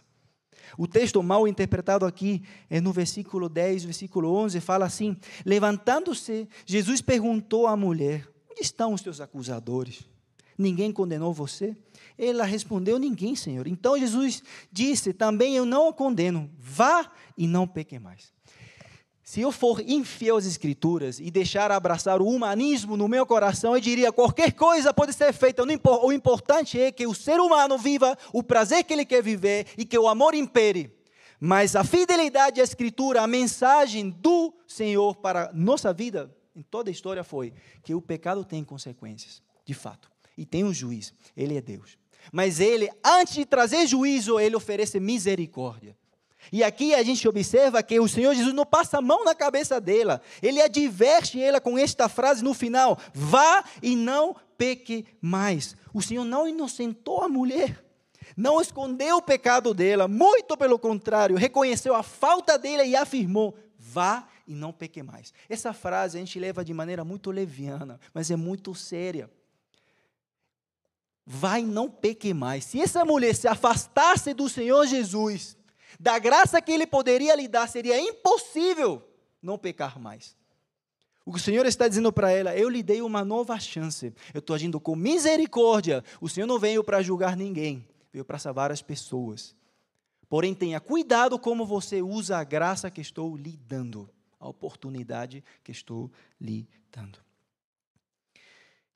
O 0.76 0.88
texto 0.88 1.23
mal 1.23 1.47
interpretado 1.47 2.05
aqui 2.05 2.43
é 2.69 2.81
no 2.81 2.93
versículo 2.93 3.49
10, 3.49 3.85
versículo 3.85 4.35
11, 4.35 4.61
fala 4.61 4.85
assim: 4.85 5.17
Levantando-se, 5.45 6.49
Jesus 6.67 7.00
perguntou 7.00 7.67
à 7.67 7.76
mulher: 7.76 8.29
Onde 8.50 8.62
estão 8.62 8.93
os 8.93 9.03
teus 9.03 9.21
acusadores? 9.21 10.05
Ninguém 10.59 10.93
condenou 10.93 11.33
você? 11.33 11.76
Ela 12.19 12.45
respondeu: 12.45 12.99
Ninguém, 12.99 13.37
Senhor. 13.37 13.69
Então 13.69 13.99
Jesus 13.99 14.43
disse: 14.73 15.12
Também 15.12 15.55
eu 15.55 15.64
não 15.64 15.88
o 15.88 15.93
condeno. 15.93 16.50
Vá 16.59 17.09
e 17.38 17.47
não 17.47 17.69
peque 17.69 17.99
mais. 17.99 18.34
Se 19.25 19.40
eu 19.40 19.50
for 19.50 19.81
infiel 19.81 20.37
às 20.37 20.45
Escrituras 20.45 21.19
e 21.19 21.31
deixar 21.31 21.73
abraçar 21.73 22.21
o 22.21 22.28
humanismo 22.28 22.95
no 22.95 23.09
meu 23.09 23.25
coração, 23.25 23.75
eu 23.75 23.81
diria: 23.81 24.12
qualquer 24.12 24.52
coisa 24.52 24.93
pode 24.93 25.14
ser 25.14 25.33
feita. 25.33 25.64
O 26.02 26.12
importante 26.12 26.78
é 26.78 26.93
que 26.93 27.07
o 27.07 27.14
ser 27.14 27.40
humano 27.40 27.78
viva 27.78 28.19
o 28.35 28.43
prazer 28.43 28.85
que 28.85 28.93
ele 28.93 29.07
quer 29.07 29.23
viver 29.23 29.66
e 29.78 29.87
que 29.87 29.99
o 29.99 30.09
amor 30.09 30.35
impere. 30.35 30.95
Mas 31.40 31.75
a 31.75 31.83
fidelidade 31.83 32.61
à 32.61 32.64
Escritura, 32.64 33.23
a 33.23 33.26
mensagem 33.26 34.11
do 34.11 34.52
Senhor 34.66 35.16
para 35.16 35.50
nossa 35.54 35.90
vida, 35.90 36.31
em 36.54 36.62
toda 36.62 36.90
a 36.90 36.93
história, 36.93 37.25
foi 37.25 37.54
que 37.83 37.95
o 37.95 38.02
pecado 38.02 38.45
tem 38.45 38.62
consequências, 38.62 39.43
de 39.64 39.73
fato, 39.73 40.11
e 40.37 40.45
tem 40.45 40.64
um 40.64 40.73
juiz. 40.73 41.14
Ele 41.35 41.57
é 41.57 41.62
Deus. 41.62 41.97
Mas 42.31 42.61
ele, 42.61 42.90
antes 43.02 43.35
de 43.35 43.47
trazer 43.47 43.87
juízo, 43.87 44.38
ele 44.38 44.54
oferece 44.54 45.00
misericórdia. 45.00 45.97
E 46.53 46.63
aqui 46.63 46.95
a 46.95 47.03
gente 47.03 47.27
observa 47.29 47.83
que 47.83 47.99
o 47.99 48.09
Senhor 48.09 48.35
Jesus 48.35 48.55
não 48.55 48.67
passa 48.67 48.99
a 48.99 49.03
mão 49.03 49.25
na 49.25 49.35
cabeça 49.35 49.81
dela, 49.81 50.21
ele 50.43 50.61
adverte 50.61 51.41
ela 51.41 51.61
com 51.61 51.79
esta 51.79 52.09
frase 52.09 52.43
no 52.43 52.55
final: 52.55 52.99
vá 53.13 53.65
e 53.83 53.97
não 53.97 54.37
peque 54.57 55.07
mais. 55.21 55.77
O 55.93 56.03
Senhor 56.03 56.25
não 56.25 56.49
inocentou 56.49 57.23
a 57.23 57.29
mulher, 57.29 57.83
não 58.37 58.61
escondeu 58.61 59.17
o 59.17 59.23
pecado 59.23 59.73
dela, 59.73 60.09
muito 60.09 60.57
pelo 60.57 60.79
contrário, 60.79 61.37
reconheceu 61.37 61.95
a 61.95 62.03
falta 62.03 62.59
dela 62.59 62.85
e 62.85 62.97
afirmou: 62.97 63.57
vá 63.79 64.27
e 64.47 64.55
não 64.55 64.73
peque 64.73 65.03
mais. 65.03 65.33
Essa 65.49 65.73
frase 65.73 66.17
a 66.17 66.21
gente 66.21 66.39
leva 66.39 66.65
de 66.65 66.75
maneira 66.75 67.05
muito 67.05 67.31
leviana, 67.31 67.99
mas 68.13 68.31
é 68.31 68.37
muito 68.37 68.75
séria 68.75 69.31
vai 71.27 71.63
não 71.63 71.91
peque 71.91 72.35
mais. 72.35 72.65
Se 72.65 72.81
essa 72.81 73.05
mulher 73.05 73.35
se 73.35 73.49
afastasse 73.49 74.35
do 74.35 74.49
Senhor 74.49 74.87
Jesus, 74.87 75.57
da 75.99 76.19
graça 76.19 76.61
que 76.61 76.73
ele 76.73 76.87
poderia 76.87 77.35
lhe 77.35 77.49
dar, 77.49 77.69
seria 77.69 78.01
impossível 78.01 79.03
não 79.43 79.59
pecar 79.59 79.99
mais. 79.99 80.37
O 81.25 81.33
que 81.33 81.39
o 81.39 81.43
Senhor 81.43 81.65
está 81.65 81.89
dizendo 81.89 82.13
para 82.13 82.31
ela, 82.31 82.55
eu 82.55 82.69
lhe 82.69 82.83
dei 82.83 83.01
uma 83.01 83.25
nova 83.25 83.59
chance. 83.59 84.13
Eu 84.35 84.41
estou 84.41 84.55
agindo 84.55 84.79
com 84.79 84.95
misericórdia. 84.95 86.05
O 86.21 86.29
Senhor 86.29 86.47
não 86.47 86.59
veio 86.59 86.85
para 86.85 87.03
julgar 87.03 87.37
ninguém, 87.37 87.87
veio 88.13 88.25
para 88.25 88.39
salvar 88.39 88.71
as 88.71 88.83
pessoas. 88.83 89.57
Porém, 90.29 90.55
tenha 90.55 90.81
cuidado 90.81 91.39
como 91.39 91.65
você 91.65 92.03
usa 92.03 92.39
a 92.39 92.45
graça 92.45 92.91
que 92.91 93.01
estou 93.01 93.37
lhe 93.37 93.57
dando, 93.57 94.11
a 94.39 94.49
oportunidade 94.49 95.43
que 95.63 95.73
estou 95.73 96.11
lhe 96.39 96.69
dando. 96.93 97.19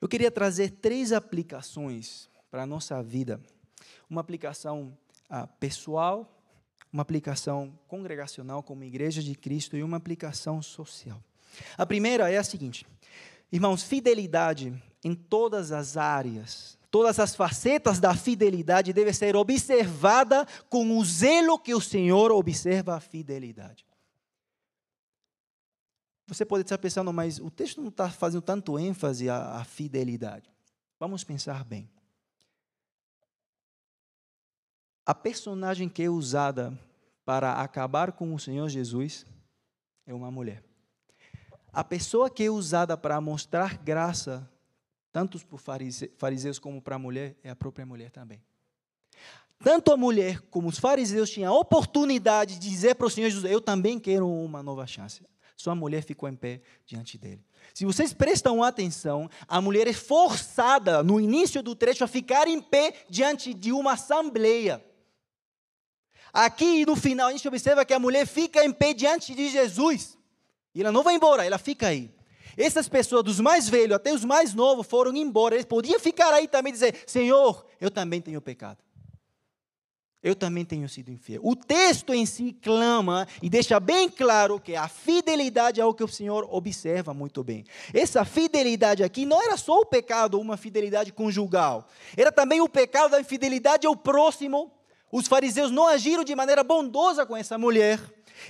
Eu 0.01 0.07
queria 0.07 0.31
trazer 0.31 0.71
três 0.71 1.11
aplicações 1.11 2.29
para 2.51 2.63
a 2.63 2.65
nossa 2.65 3.01
vida. 3.01 3.41
Uma 4.09 4.21
aplicação 4.21 4.95
ah, 5.29 5.47
pessoal, 5.47 6.38
uma 6.91 7.01
aplicação 7.01 7.77
congregacional 7.87 8.63
como 8.63 8.83
Igreja 8.83 9.21
de 9.21 9.35
Cristo 9.35 9.77
e 9.77 9.83
uma 9.83 9.97
aplicação 9.97 10.61
social. 10.61 11.23
A 11.77 11.85
primeira 11.85 12.31
é 12.31 12.37
a 12.37 12.43
seguinte: 12.43 12.85
irmãos, 13.51 13.83
fidelidade 13.83 14.73
em 15.03 15.13
todas 15.13 15.71
as 15.71 15.97
áreas, 15.97 16.77
todas 16.91 17.19
as 17.19 17.35
facetas 17.35 17.99
da 17.99 18.13
fidelidade 18.15 18.93
deve 18.93 19.13
ser 19.13 19.35
observada 19.35 20.45
com 20.69 20.97
o 20.97 21.05
zelo 21.05 21.59
que 21.59 21.73
o 21.73 21.81
Senhor 21.81 22.31
observa 22.31 22.95
a 22.95 22.99
fidelidade. 22.99 23.85
Você 26.27 26.45
pode 26.45 26.61
estar 26.61 26.77
pensando, 26.77 27.11
mas 27.11 27.39
o 27.39 27.49
texto 27.49 27.81
não 27.81 27.89
está 27.89 28.09
fazendo 28.09 28.41
tanto 28.41 28.77
ênfase 28.77 29.29
à, 29.29 29.55
à 29.55 29.63
fidelidade. 29.63 30.51
Vamos 30.99 31.23
pensar 31.23 31.63
bem. 31.63 31.89
A 35.09 35.15
personagem 35.15 35.89
que 35.89 36.03
é 36.03 36.07
usada 36.07 36.71
para 37.25 37.53
acabar 37.53 38.11
com 38.11 38.31
o 38.31 38.37
Senhor 38.37 38.69
Jesus 38.69 39.25
é 40.05 40.13
uma 40.13 40.29
mulher. 40.29 40.63
A 41.73 41.83
pessoa 41.83 42.29
que 42.29 42.43
é 42.43 42.51
usada 42.51 42.95
para 42.95 43.19
mostrar 43.19 43.79
graça, 43.79 44.47
tanto 45.11 45.43
para 45.47 45.57
fariseus 46.15 46.59
como 46.59 46.79
para 46.79 46.97
a 46.97 46.99
mulher, 46.99 47.35
é 47.43 47.49
a 47.49 47.55
própria 47.55 47.87
mulher 47.87 48.11
também. 48.11 48.39
Tanto 49.63 49.91
a 49.91 49.97
mulher 49.97 50.41
como 50.41 50.69
os 50.69 50.77
fariseus 50.77 51.31
tinham 51.31 51.55
a 51.55 51.59
oportunidade 51.59 52.59
de 52.59 52.69
dizer 52.69 52.93
para 52.93 53.07
o 53.07 53.09
Senhor 53.09 53.31
Jesus: 53.31 53.51
Eu 53.51 53.61
também 53.61 53.99
quero 53.99 54.29
uma 54.29 54.61
nova 54.61 54.85
chance 54.85 55.23
sua 55.59 55.75
mulher 55.75 56.03
ficou 56.03 56.29
em 56.29 56.35
pé 56.37 56.61
diante 56.85 57.17
dele. 57.17 57.43
Se 57.73 57.83
vocês 57.83 58.13
prestam 58.13 58.63
atenção, 58.63 59.29
a 59.45 59.59
mulher 59.59 59.87
é 59.87 59.93
forçada 59.93 61.03
no 61.03 61.19
início 61.19 61.61
do 61.61 61.75
trecho 61.75 62.01
a 62.01 62.07
ficar 62.07 62.47
em 62.47 62.61
pé 62.61 62.93
diante 63.09 63.53
de 63.53 63.73
uma 63.73 63.91
assembleia. 63.91 64.81
Aqui 66.33 66.85
no 66.85 66.95
final 66.95 67.29
a 67.29 67.31
gente 67.31 67.47
observa 67.47 67.85
que 67.85 67.93
a 67.93 67.99
mulher 67.99 68.27
fica 68.27 68.63
em 68.63 68.71
pé 68.71 68.93
diante 68.93 69.33
de 69.33 69.49
Jesus. 69.49 70.17
E 70.73 70.81
ela 70.81 70.91
não 70.91 71.03
vai 71.03 71.15
embora, 71.15 71.45
ela 71.45 71.57
fica 71.57 71.87
aí. 71.87 72.11
Essas 72.57 72.89
pessoas, 72.89 73.23
dos 73.23 73.39
mais 73.39 73.69
velhos 73.69 73.95
até 73.95 74.13
os 74.13 74.25
mais 74.25 74.53
novos, 74.53 74.85
foram 74.85 75.15
embora. 75.15 75.55
Eles 75.55 75.65
podiam 75.65 75.99
ficar 75.99 76.33
aí 76.33 76.47
também 76.47 76.71
e 76.71 76.73
dizer: 76.73 77.03
Senhor, 77.07 77.65
eu 77.79 77.89
também 77.89 78.21
tenho 78.21 78.41
pecado 78.41 78.79
eu 80.21 80.35
também 80.35 80.65
tenho 80.65 80.87
sido 80.89 81.11
infiel. 81.11 81.41
O 81.43 81.55
texto 81.55 82.13
em 82.13 82.25
si 82.25 82.53
clama 82.61 83.27
e 83.41 83.49
deixa 83.49 83.79
bem 83.79 84.09
claro 84.09 84.59
que 84.59 84.75
a 84.75 84.87
fidelidade 84.87 85.79
é 85.79 85.83
algo 85.83 85.95
que 85.95 86.03
o 86.03 86.07
Senhor 86.07 86.47
observa 86.51 87.13
muito 87.13 87.43
bem. 87.43 87.63
Essa 87.93 88.25
fidelidade 88.25 89.03
aqui 89.03 89.25
não 89.25 89.41
era 89.41 89.55
só 89.55 89.79
o 89.79 89.85
pecado, 89.85 90.39
uma 90.39 90.57
fidelidade 90.57 91.13
conjugal, 91.13 91.87
era 92.17 92.31
também 92.31 92.59
o 92.59 92.67
pecado 92.67 93.11
da 93.11 93.21
infidelidade 93.21 93.87
ao 93.87 93.95
próximo. 93.95 94.71
Os 95.11 95.27
fariseus 95.27 95.71
não 95.71 95.87
agiram 95.87 96.23
de 96.23 96.35
maneira 96.35 96.63
bondosa 96.63 97.25
com 97.25 97.35
essa 97.35 97.57
mulher. 97.57 97.99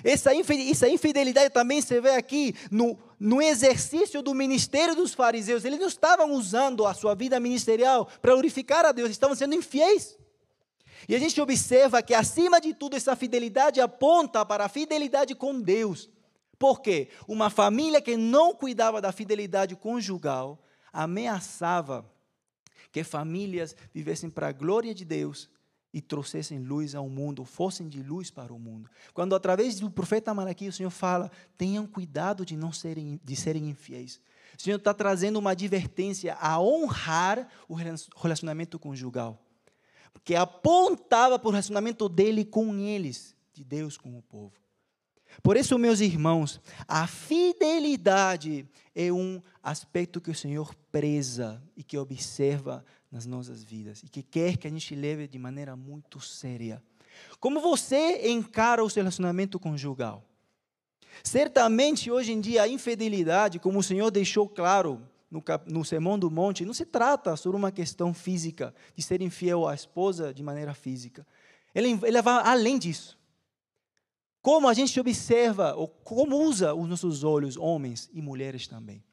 Essa 0.03 0.33
infidelidade 0.33 1.51
também 1.51 1.81
se 1.81 1.99
vê 1.99 2.11
aqui 2.11 2.53
no, 2.69 2.97
no 3.19 3.41
exercício 3.41 4.21
do 4.21 4.33
ministério 4.33 4.95
dos 4.95 5.13
fariseus. 5.13 5.65
Eles 5.65 5.79
não 5.79 5.87
estavam 5.87 6.31
usando 6.33 6.85
a 6.85 6.93
sua 6.93 7.15
vida 7.15 7.39
ministerial 7.39 8.07
para 8.21 8.33
glorificar 8.33 8.85
a 8.85 8.91
Deus, 8.91 9.09
estavam 9.09 9.35
sendo 9.35 9.55
infiéis. 9.55 10.17
E 11.07 11.15
a 11.15 11.19
gente 11.19 11.39
observa 11.41 12.03
que, 12.03 12.13
acima 12.13 12.61
de 12.61 12.73
tudo, 12.73 12.95
essa 12.95 13.15
fidelidade 13.15 13.81
aponta 13.81 14.45
para 14.45 14.65
a 14.65 14.69
fidelidade 14.69 15.33
com 15.33 15.59
Deus. 15.59 16.09
Por 16.57 16.81
quê? 16.81 17.07
Uma 17.27 17.49
família 17.49 18.01
que 18.01 18.17
não 18.17 18.53
cuidava 18.53 19.01
da 19.01 19.11
fidelidade 19.11 19.75
conjugal 19.75 20.61
ameaçava 20.91 22.05
que 22.91 23.03
famílias 23.03 23.75
vivessem 23.93 24.29
para 24.29 24.49
a 24.49 24.51
glória 24.51 24.93
de 24.93 25.05
Deus 25.05 25.49
e 25.93 26.01
trouxessem 26.01 26.59
luz 26.59 26.93
ao 26.93 27.09
mundo, 27.09 27.43
fossem 27.45 27.87
de 27.87 28.01
luz 28.03 28.29
para 28.29 28.53
o 28.53 28.59
mundo. 28.59 28.89
Quando 29.13 29.35
através 29.35 29.79
do 29.79 29.89
profeta 29.89 30.33
Malaquias 30.33 30.75
o 30.75 30.77
Senhor 30.77 30.89
fala, 30.89 31.31
tenham 31.57 31.87
cuidado 31.87 32.45
de 32.45 32.55
não 32.55 32.71
serem, 32.71 33.19
de 33.23 33.35
serem 33.35 33.69
infiéis. 33.69 34.21
O 34.57 34.61
Senhor 34.61 34.77
está 34.77 34.93
trazendo 34.93 35.39
uma 35.39 35.51
advertência 35.51 36.35
a 36.35 36.59
honrar 36.59 37.47
o 37.67 37.73
relacionamento 37.73 38.77
conjugal 38.77 39.39
que 40.29 40.35
apontava 40.35 41.39
para 41.39 41.47
o 41.47 41.51
relacionamento 41.51 42.07
dele 42.09 42.45
com 42.45 42.75
eles, 42.75 43.35
de 43.53 43.63
Deus 43.63 43.97
com 43.97 44.17
o 44.17 44.21
povo. 44.21 44.53
Por 45.41 45.57
isso, 45.57 45.77
meus 45.77 45.99
irmãos, 45.99 46.59
a 46.87 47.07
fidelidade 47.07 48.65
é 48.95 49.11
um 49.11 49.41
aspecto 49.63 50.19
que 50.19 50.31
o 50.31 50.35
Senhor 50.35 50.75
preza 50.91 51.61
e 51.75 51.83
que 51.83 51.97
observa 51.97 52.83
nas 53.11 53.25
nossas 53.25 53.63
vidas 53.63 54.03
e 54.03 54.09
que 54.09 54.21
quer 54.21 54.57
que 54.57 54.67
a 54.67 54.69
gente 54.69 54.93
leve 54.95 55.27
de 55.27 55.39
maneira 55.39 55.75
muito 55.75 56.19
séria. 56.19 56.81
Como 57.39 57.59
você 57.59 58.29
encara 58.29 58.83
o 58.83 58.89
seu 58.89 59.01
relacionamento 59.01 59.59
conjugal? 59.59 60.23
Certamente, 61.23 62.11
hoje 62.11 62.31
em 62.31 62.39
dia, 62.39 62.63
a 62.63 62.67
infidelidade, 62.67 63.59
como 63.59 63.79
o 63.79 63.83
Senhor 63.83 64.11
deixou 64.11 64.47
claro 64.47 65.01
no, 65.29 65.43
no 65.67 65.83
Sermão 65.83 66.17
do 66.17 66.29
Monte, 66.29 66.65
não 66.65 66.73
se 66.73 66.85
trata 66.85 67.35
sobre 67.35 67.57
uma 67.57 67.71
questão 67.71 68.13
física, 68.13 68.73
de 68.95 69.03
ser 69.03 69.21
infiel 69.21 69.67
à 69.67 69.73
esposa 69.73 70.33
de 70.33 70.43
maneira 70.43 70.73
física. 70.73 71.25
Ele, 71.73 71.99
ele 72.03 72.21
vai 72.21 72.41
além 72.45 72.79
disso. 72.79 73.18
Como 74.41 74.67
a 74.67 74.73
gente 74.73 74.99
observa, 74.99 75.75
ou 75.75 75.87
como 75.87 76.37
usa 76.37 76.73
os 76.73 76.87
nossos 76.87 77.23
olhos, 77.23 77.57
homens 77.57 78.09
e 78.13 78.21
mulheres 78.21 78.67
também. 78.67 79.03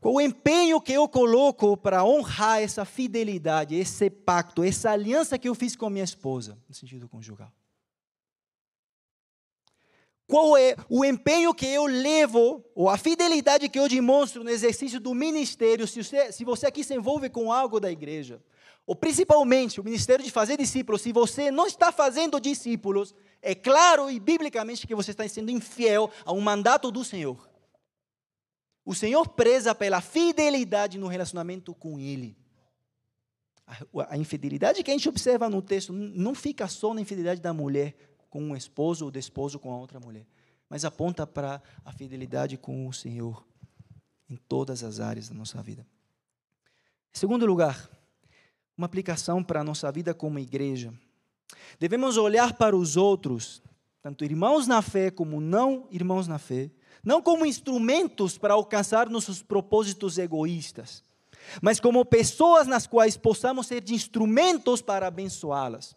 O 0.00 0.20
empenho 0.20 0.80
que 0.80 0.92
eu 0.92 1.08
coloco 1.08 1.76
para 1.76 2.04
honrar 2.04 2.62
essa 2.62 2.84
fidelidade, 2.84 3.74
esse 3.74 4.08
pacto, 4.08 4.62
essa 4.62 4.90
aliança 4.90 5.36
que 5.36 5.48
eu 5.48 5.54
fiz 5.54 5.74
com 5.74 5.90
minha 5.90 6.04
esposa, 6.04 6.56
no 6.68 6.74
sentido 6.74 7.08
conjugal. 7.08 7.52
Qual 10.28 10.56
é 10.56 10.76
o 10.88 11.04
empenho 11.04 11.54
que 11.54 11.66
eu 11.66 11.86
levo, 11.86 12.62
ou 12.74 12.88
a 12.88 12.98
fidelidade 12.98 13.68
que 13.68 13.78
eu 13.78 13.88
demonstro 13.88 14.44
no 14.44 14.50
exercício 14.50 15.00
do 15.00 15.14
ministério, 15.14 15.88
se 15.88 16.04
você, 16.04 16.30
se 16.30 16.44
você 16.44 16.66
aqui 16.66 16.84
se 16.84 16.94
envolve 16.94 17.28
com 17.30 17.50
algo 17.50 17.80
da 17.80 17.90
igreja, 17.90 18.40
ou 18.86 18.94
principalmente 18.94 19.80
o 19.80 19.84
ministério 19.84 20.24
de 20.24 20.30
fazer 20.30 20.56
discípulos, 20.56 21.00
se 21.00 21.12
você 21.12 21.50
não 21.50 21.66
está 21.66 21.90
fazendo 21.90 22.38
discípulos, 22.38 23.14
é 23.40 23.54
claro 23.54 24.10
e 24.10 24.18
biblicamente 24.18 24.86
que 24.86 24.94
você 24.94 25.12
está 25.12 25.26
sendo 25.28 25.50
infiel 25.50 26.10
a 26.24 26.32
um 26.32 26.40
mandato 26.40 26.90
do 26.90 27.04
Senhor. 27.04 27.48
O 28.84 28.94
Senhor 28.94 29.28
preza 29.28 29.74
pela 29.74 30.00
fidelidade 30.00 30.98
no 30.98 31.08
relacionamento 31.08 31.74
com 31.74 31.98
Ele. 31.98 32.36
A, 34.08 34.16
infidelidade 34.16 34.82
que 34.82 34.90
a 34.90 34.94
gente 34.94 35.08
observa 35.08 35.48
no 35.48 35.60
texto 35.60 35.92
não 35.92 36.34
fica 36.34 36.66
só 36.68 36.94
na 36.94 37.02
infidelidade 37.02 37.40
da 37.40 37.52
mulher, 37.52 37.94
com 38.30 38.42
um 38.42 38.56
esposo 38.56 39.04
ou 39.04 39.10
desposo 39.10 39.58
com 39.58 39.72
a 39.72 39.76
outra 39.76 40.00
mulher, 40.00 40.26
mas 40.68 40.84
aponta 40.84 41.26
para 41.26 41.62
a 41.84 41.92
fidelidade 41.92 42.56
com 42.56 42.88
o 42.88 42.92
Senhor 42.92 43.46
em 44.28 44.36
todas 44.36 44.82
as 44.82 45.00
áreas 45.00 45.28
da 45.28 45.34
nossa 45.34 45.62
vida. 45.62 45.86
Em 47.14 47.18
segundo 47.18 47.44
lugar, 47.46 47.90
uma 48.76 48.86
aplicação 48.86 49.42
para 49.42 49.60
a 49.60 49.64
nossa 49.64 49.90
vida 49.90 50.14
como 50.14 50.38
igreja. 50.38 50.92
Devemos 51.78 52.16
olhar 52.16 52.54
para 52.54 52.76
os 52.76 52.96
outros, 52.96 53.62
tanto 54.02 54.24
irmãos 54.24 54.66
na 54.66 54.82
fé 54.82 55.10
como 55.10 55.40
não 55.40 55.86
irmãos 55.90 56.26
na 56.26 56.38
fé, 56.38 56.70
não 57.04 57.22
como 57.22 57.46
instrumentos 57.46 58.36
para 58.36 58.54
alcançar 58.54 59.08
nossos 59.08 59.42
propósitos 59.42 60.18
egoístas, 60.18 61.02
mas 61.62 61.80
como 61.80 62.04
pessoas 62.04 62.66
nas 62.66 62.86
quais 62.86 63.16
possamos 63.16 63.66
ser 63.66 63.80
de 63.80 63.94
instrumentos 63.94 64.82
para 64.82 65.06
abençoá-las. 65.06 65.94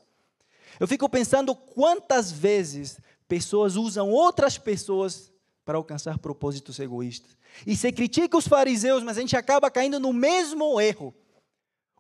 Eu 0.80 0.88
fico 0.88 1.10
pensando 1.10 1.56
quantas 1.56 2.32
vezes 2.32 3.00
pessoas 3.28 3.76
usam 3.76 4.10
outras 4.10 4.58
pessoas 4.58 5.32
para 5.66 5.78
alcançar 5.78 6.18
propósitos 6.18 6.80
egoístas. 6.80 7.38
E 7.68 7.76
se 7.76 7.92
critica 7.92 8.38
os 8.38 8.48
fariseus, 8.48 9.04
mas 9.04 9.18
a 9.18 9.22
gente 9.22 9.36
acaba 9.36 9.70
caindo 9.70 10.00
no 10.00 10.14
mesmo 10.14 10.80
erro. 10.80 11.14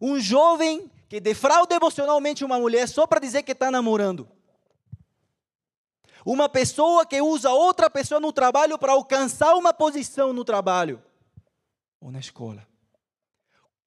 Um 0.02 0.20
jovem 0.20 0.90
que 1.12 1.20
defrauda 1.20 1.76
emocionalmente 1.76 2.46
uma 2.46 2.58
mulher 2.58 2.88
só 2.88 3.06
para 3.06 3.20
dizer 3.20 3.44
que 3.44 3.52
está 3.52 3.70
namorando. 3.70 4.30
Uma 6.26 6.48
pessoa 6.48 7.06
que 7.06 7.22
usa 7.22 7.52
outra 7.52 7.90
pessoa 7.90 8.18
no 8.18 8.32
trabalho 8.32 8.80
para 8.80 8.94
alcançar 8.94 9.56
uma 9.56 9.74
posição 9.74 10.32
no 10.32 10.46
trabalho 10.46 11.04
ou 12.00 12.12
na 12.12 12.20
escola. 12.20 12.66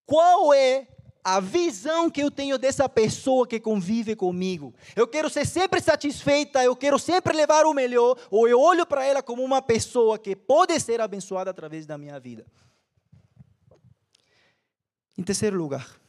Qual 0.04 0.52
é 0.52 0.86
a 1.24 1.40
visão 1.40 2.10
que 2.10 2.20
eu 2.20 2.30
tenho 2.30 2.58
dessa 2.58 2.86
pessoa 2.90 3.46
que 3.46 3.58
convive 3.58 4.14
comigo. 4.14 4.74
Eu 4.94 5.08
quero 5.08 5.30
ser 5.30 5.46
sempre 5.46 5.80
satisfeita, 5.80 6.62
eu 6.62 6.76
quero 6.76 6.98
sempre 6.98 7.34
levar 7.34 7.64
o 7.64 7.72
melhor, 7.72 8.18
ou 8.30 8.46
eu 8.46 8.60
olho 8.60 8.84
para 8.84 9.02
ela 9.06 9.22
como 9.22 9.42
uma 9.42 9.62
pessoa 9.62 10.18
que 10.18 10.36
pode 10.36 10.78
ser 10.78 11.00
abençoada 11.00 11.50
através 11.50 11.86
da 11.86 11.96
minha 11.96 12.20
vida. 12.20 12.44
Em 15.16 15.22
terceiro 15.22 15.56
lugar, 15.56 16.03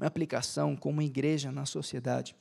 aplicação 0.00 0.76
como 0.76 1.00
igreja 1.00 1.50
na 1.50 1.64
sociedade. 1.64 2.34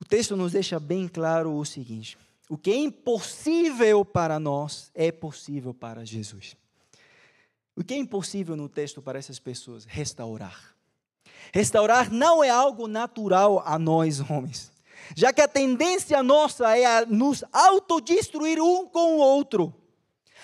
O 0.00 0.04
texto 0.04 0.36
nos 0.36 0.52
deixa 0.52 0.78
bem 0.78 1.08
claro 1.08 1.54
o 1.54 1.64
seguinte: 1.64 2.18
o 2.48 2.58
que 2.58 2.70
é 2.70 2.76
impossível 2.76 4.04
para 4.04 4.38
nós 4.38 4.90
é 4.94 5.10
possível 5.10 5.72
para 5.72 6.04
Jesus. 6.04 6.56
O 7.76 7.82
que 7.82 7.94
é 7.94 7.96
impossível 7.96 8.54
no 8.54 8.68
texto 8.68 9.00
para 9.00 9.18
essas 9.18 9.38
pessoas? 9.38 9.84
Restaurar. 9.84 10.74
Restaurar 11.52 12.12
não 12.12 12.42
é 12.44 12.50
algo 12.50 12.86
natural 12.86 13.62
a 13.64 13.78
nós, 13.78 14.20
homens, 14.20 14.70
já 15.16 15.32
que 15.32 15.40
a 15.40 15.48
tendência 15.48 16.22
nossa 16.22 16.76
é 16.76 16.84
a 16.84 17.06
nos 17.06 17.44
autodestruir 17.52 18.60
um 18.62 18.86
com 18.86 19.16
o 19.16 19.18
outro. 19.18 19.74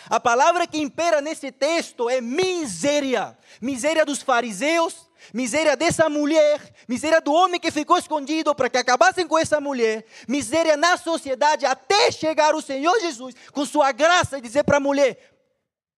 A 0.08 0.18
palavra 0.18 0.66
que 0.66 0.78
impera 0.78 1.20
nesse 1.20 1.52
texto 1.52 2.08
é 2.08 2.20
miséria. 2.20 3.36
Miséria 3.60 4.04
dos 4.04 4.22
fariseus, 4.22 5.09
miséria 5.32 5.76
dessa 5.76 6.08
mulher, 6.08 6.72
miséria 6.88 7.20
do 7.20 7.32
homem 7.32 7.60
que 7.60 7.70
ficou 7.70 7.98
escondido 7.98 8.54
para 8.54 8.70
que 8.70 8.78
acabassem 8.78 9.26
com 9.26 9.38
essa 9.38 9.60
mulher, 9.60 10.04
miséria 10.28 10.76
na 10.76 10.96
sociedade 10.96 11.66
até 11.66 12.10
chegar 12.10 12.54
o 12.54 12.62
Senhor 12.62 12.98
Jesus 13.00 13.34
com 13.52 13.64
sua 13.64 13.92
graça 13.92 14.38
e 14.38 14.40
dizer 14.40 14.64
para 14.64 14.78
a 14.78 14.80
mulher: 14.80 15.18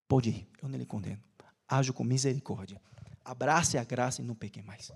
pode 0.08 0.30
ir, 0.30 0.48
eu 0.62 0.68
não 0.68 0.78
lhe 0.78 0.86
condeno. 0.86 1.20
Ajo 1.68 1.92
com 1.92 2.04
misericórdia. 2.04 2.80
Abrace 3.24 3.78
a 3.78 3.84
graça 3.84 4.20
e 4.20 4.24
não 4.24 4.34
peque 4.34 4.60
mais. 4.60 4.90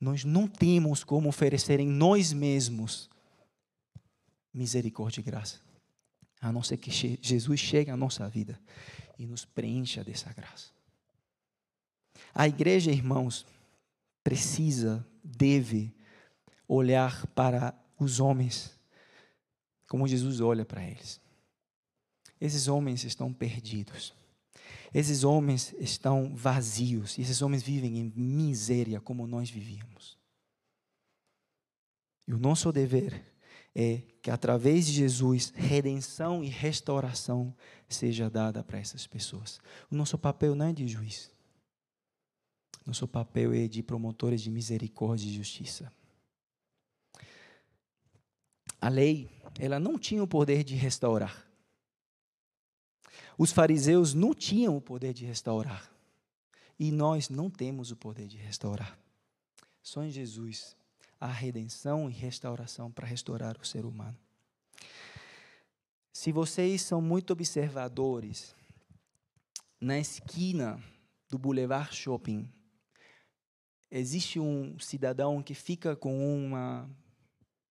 Nós 0.00 0.24
não 0.24 0.48
temos 0.48 1.04
como 1.04 1.28
oferecer 1.28 1.78
em 1.78 1.88
nós 1.88 2.32
mesmos 2.32 3.08
misericórdia 4.52 5.20
e 5.20 5.22
graça, 5.22 5.60
a 6.40 6.50
não 6.50 6.62
ser 6.62 6.76
que 6.76 6.90
Jesus 6.90 7.60
chegue 7.60 7.90
à 7.90 7.96
nossa 7.96 8.28
vida 8.28 8.60
e 9.18 9.26
nos 9.26 9.44
preencha 9.44 10.02
dessa 10.02 10.32
graça. 10.32 10.70
A 12.34 12.48
igreja, 12.48 12.90
irmãos, 12.90 13.46
precisa, 14.24 15.06
deve 15.22 15.94
olhar 16.66 17.26
para 17.28 17.74
os 17.98 18.20
homens 18.20 18.78
como 19.88 20.08
Jesus 20.08 20.40
olha 20.40 20.64
para 20.64 20.82
eles. 20.82 21.20
Esses 22.40 22.66
homens 22.66 23.04
estão 23.04 23.30
perdidos. 23.30 24.14
Esses 24.94 25.22
homens 25.22 25.74
estão 25.78 26.34
vazios. 26.34 27.18
Esses 27.18 27.42
homens 27.42 27.62
vivem 27.62 27.98
em 27.98 28.12
miséria 28.16 29.00
como 29.00 29.26
nós 29.26 29.50
vivíamos. 29.50 30.16
E 32.26 32.32
o 32.32 32.38
nosso 32.38 32.72
dever 32.72 33.22
é 33.74 34.02
que 34.22 34.30
através 34.30 34.86
de 34.86 34.92
Jesus, 34.92 35.52
redenção 35.54 36.42
e 36.42 36.48
restauração 36.48 37.54
seja 37.88 38.30
dada 38.30 38.64
para 38.64 38.78
essas 38.78 39.06
pessoas. 39.06 39.60
O 39.90 39.94
nosso 39.94 40.16
papel 40.16 40.54
não 40.54 40.66
é 40.66 40.72
de 40.72 40.88
juiz. 40.88 41.30
Nosso 42.84 43.06
papel 43.06 43.52
é 43.52 43.68
de 43.68 43.82
promotores 43.82 44.40
de 44.40 44.50
misericórdia 44.50 45.28
e 45.28 45.34
justiça. 45.34 45.92
A 48.80 48.88
lei, 48.88 49.30
ela 49.58 49.78
não 49.78 49.98
tinha 49.98 50.22
o 50.22 50.26
poder 50.26 50.64
de 50.64 50.74
restaurar. 50.74 51.46
Os 53.38 53.52
fariseus 53.52 54.14
não 54.14 54.34
tinham 54.34 54.76
o 54.76 54.80
poder 54.80 55.12
de 55.12 55.24
restaurar. 55.24 55.90
E 56.78 56.90
nós 56.90 57.28
não 57.28 57.48
temos 57.48 57.92
o 57.92 57.96
poder 57.96 58.26
de 58.26 58.36
restaurar. 58.36 58.98
Só 59.82 60.02
em 60.02 60.10
Jesus 60.10 60.76
há 61.20 61.28
redenção 61.28 62.10
e 62.10 62.12
restauração 62.12 62.90
para 62.90 63.06
restaurar 63.06 63.56
o 63.60 63.64
ser 63.64 63.84
humano. 63.84 64.18
Se 66.12 66.32
vocês 66.32 66.82
são 66.82 67.00
muito 67.00 67.32
observadores, 67.32 68.54
na 69.80 69.98
esquina 69.98 70.82
do 71.28 71.38
Boulevard 71.38 71.94
Shopping, 71.94 72.48
existe 73.92 74.40
um 74.40 74.78
cidadão 74.78 75.42
que 75.42 75.54
fica 75.54 75.94
com 75.94 76.36
uma 76.36 76.88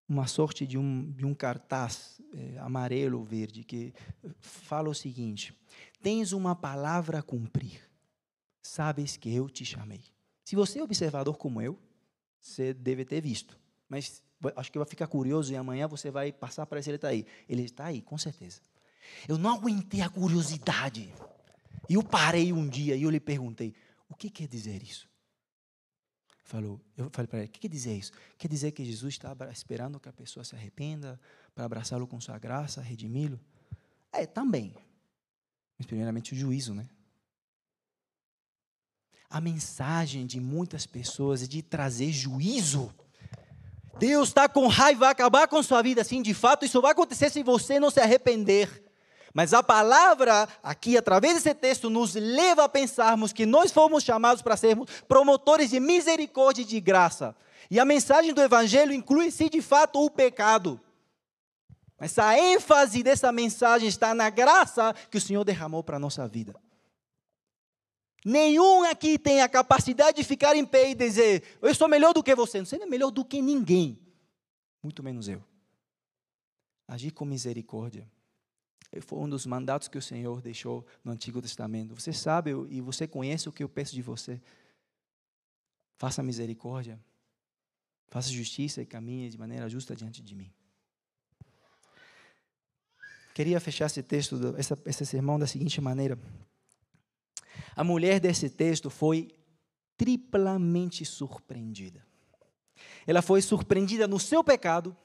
uma 0.08 0.28
sorte 0.28 0.68
de 0.68 0.78
um, 0.78 1.10
de 1.14 1.26
um 1.26 1.34
cartaz 1.34 2.22
é, 2.34 2.58
amarelo 2.60 3.20
ou 3.20 3.24
verde 3.24 3.64
que 3.64 3.94
fala 4.40 4.90
o 4.90 4.94
seguinte: 4.94 5.54
Tens 6.02 6.34
uma 6.34 6.54
palavra 6.54 7.20
a 7.20 7.24
cumprir, 7.24 7.82
sabes 8.62 9.16
que 9.16 9.34
eu 9.34 9.50
te 9.50 9.64
chamei. 9.64 10.04
Se 10.44 10.56
você 10.56 10.80
é 10.80 10.84
observador 10.84 11.38
como 11.38 11.62
eu, 11.62 11.80
você 12.42 12.74
deve 12.74 13.06
ter 13.06 13.22
visto, 13.22 13.58
mas 13.88 14.22
acho 14.56 14.72
que 14.72 14.78
vai 14.78 14.88
ficar 14.88 15.08
curioso 15.08 15.54
e 15.54 15.56
amanhã 15.56 15.88
você 15.88 16.12
vai 16.12 16.32
passar 16.32 16.66
para 16.66 16.80
esse 16.80 16.90
ele 16.90 16.98
está 16.98 17.08
aí. 17.08 17.26
Ele 17.48 17.64
está 17.64 17.86
aí, 17.86 18.02
com 18.02 18.18
certeza. 18.18 18.60
Eu 19.28 19.38
não 19.38 19.54
aguentei 19.54 20.02
a 20.02 20.10
curiosidade. 20.10 21.14
E 21.90 21.94
eu 21.94 22.04
parei 22.04 22.52
um 22.52 22.68
dia 22.68 22.96
e 22.96 23.04
eu 23.04 23.10
lhe 23.10 23.20
perguntei: 23.20 23.74
o 24.10 24.16
que 24.16 24.30
quer 24.30 24.48
dizer 24.48 24.84
isso? 24.84 25.11
Falou, 26.52 26.82
eu 26.98 27.10
falei 27.12 27.28
para 27.28 27.40
ele, 27.40 27.48
o 27.48 27.52
que 27.52 27.62
quer 27.62 27.68
dizer 27.68 27.98
isso? 27.98 28.12
Quer 28.38 28.48
dizer 28.48 28.72
que 28.72 28.84
Jesus 28.84 29.14
está 29.14 29.36
esperando 29.52 30.00
que 30.00 30.10
a 30.10 30.14
pessoa 30.14 30.44
se 30.44 30.56
arrependa 30.56 31.20
para 31.56 31.66
abraçá-lo 31.66 32.06
com 32.06 32.20
sua 32.20 32.38
graça, 32.38 32.82
redimi-lo? 32.82 33.40
É, 34.12 34.26
também. 34.26 34.76
Mas 35.78 35.88
primeiramente 35.88 36.34
o 36.34 36.38
juízo, 36.38 36.74
né? 36.74 36.90
A 39.30 39.40
mensagem 39.40 40.26
de 40.26 40.42
muitas 40.42 40.86
pessoas 40.86 41.42
é 41.42 41.48
de 41.48 41.62
trazer 41.62 42.12
juízo, 42.12 42.94
Deus 43.98 44.30
está 44.30 44.50
com 44.50 44.68
raiva, 44.68 45.02
vai 45.02 45.12
acabar 45.12 45.48
com 45.48 45.62
sua 45.62 45.82
vida. 45.84 46.04
Sim, 46.04 46.24
de 46.24 46.34
fato, 46.34 46.66
isso 46.66 46.82
vai 46.82 46.92
acontecer 46.92 47.30
se 47.30 47.44
você 47.44 47.80
não 47.80 47.92
se 47.92 48.00
arrepender. 48.00 48.91
Mas 49.34 49.54
a 49.54 49.64
palavra, 49.64 50.48
aqui, 50.62 50.98
através 50.98 51.36
desse 51.36 51.54
texto, 51.54 51.90
nos 51.90 52.16
leva 52.16 52.66
a 52.66 52.70
pensarmos 52.70 53.32
que 53.32 53.46
nós 53.46 53.72
fomos 53.72 54.04
chamados 54.04 54.42
para 54.42 54.58
sermos 54.58 54.90
promotores 55.08 55.70
de 55.70 55.80
misericórdia 55.80 56.64
e 56.64 56.66
de 56.66 56.80
graça. 56.82 57.36
E 57.70 57.80
a 57.80 57.86
mensagem 57.86 58.34
do 58.34 58.42
Evangelho 58.42 58.92
inclui, 58.92 59.32
sim, 59.32 59.48
de 59.48 59.62
fato, 59.62 60.04
o 60.04 60.10
pecado. 60.10 60.80
Mas 61.98 62.18
a 62.20 62.38
ênfase 62.38 63.04
dessa 63.04 63.32
mensagem 63.32 63.88
está 63.88 64.14
na 64.14 64.30
graça 64.30 64.94
que 65.10 65.18
o 65.18 65.22
Senhor 65.22 65.46
derramou 65.46 65.82
para 65.82 65.96
a 65.96 66.00
nossa 66.00 66.28
vida. 66.28 66.54
Nenhum 68.26 68.84
aqui 68.84 69.18
tem 69.18 69.42
a 69.42 69.50
capacidade 69.50 70.18
de 70.18 70.24
ficar 70.24 70.56
em 70.56 70.66
pé 70.66 70.92
e 70.92 70.96
dizer: 70.96 71.58
Eu 71.62 71.74
sou 71.74 71.88
melhor 71.88 72.14
do 72.14 72.22
que 72.22 72.36
você. 72.36 72.60
Você 72.60 72.78
não 72.78 72.86
é 72.86 72.90
melhor 72.90 73.10
do 73.12 73.24
que 73.24 73.42
ninguém, 73.42 74.00
muito 74.84 75.02
menos 75.02 75.28
eu. 75.28 75.44
Agir 76.88 77.12
com 77.12 77.24
misericórdia 77.24 78.08
foi 79.00 79.20
um 79.20 79.30
dos 79.30 79.46
mandatos 79.46 79.88
que 79.88 79.98
o 79.98 80.02
Senhor 80.02 80.42
deixou 80.42 80.86
no 81.04 81.14
Antigo 81.14 81.42
Testamento. 81.42 81.96
Você 81.96 82.12
sabe 82.12 82.52
e 82.70 82.82
você 82.82 83.08
conhece 83.08 83.48
o 83.48 83.52
que 83.52 83.64
eu 83.64 83.70
peço 83.70 83.96
de 83.96 84.02
você. 84.02 84.42
Faça 85.98 86.22
misericórdia, 86.22 87.00
faça 88.10 88.30
justiça 88.30 88.82
e 88.82 88.86
caminhe 88.86 89.30
de 89.30 89.38
maneira 89.38 89.70
justa 89.70 89.96
diante 89.96 90.22
de 90.22 90.36
mim. 90.36 90.52
Queria 93.34 93.62
fechar 93.62 93.86
esse 93.86 94.04
texto, 94.04 94.38
esse 94.86 95.06
sermão 95.06 95.40
da 95.40 95.48
seguinte 95.48 95.80
maneira. 95.80 96.20
A 97.76 97.84
mulher 97.84 98.20
desse 98.20 98.50
texto 98.50 98.90
foi 98.90 99.30
triplamente 99.96 101.06
surpreendida. 101.06 102.06
Ela 103.08 103.22
foi 103.22 103.42
surpreendida 103.42 104.08
no 104.08 104.20
seu 104.20 104.44
pecado, 104.44 104.98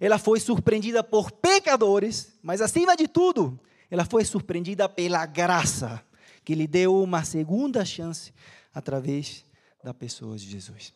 ela 0.00 0.18
foi 0.18 0.40
surpreendida 0.40 1.02
por 1.02 1.30
pecadores, 1.30 2.38
mas 2.42 2.60
acima 2.60 2.96
de 2.96 3.08
tudo, 3.08 3.58
ela 3.90 4.04
foi 4.04 4.24
surpreendida 4.24 4.88
pela 4.88 5.24
graça 5.26 6.04
que 6.44 6.54
lhe 6.54 6.66
deu 6.66 7.02
uma 7.02 7.24
segunda 7.24 7.84
chance 7.84 8.32
através 8.72 9.44
da 9.82 9.92
pessoa 9.94 10.36
de 10.36 10.48
Jesus. 10.48 10.92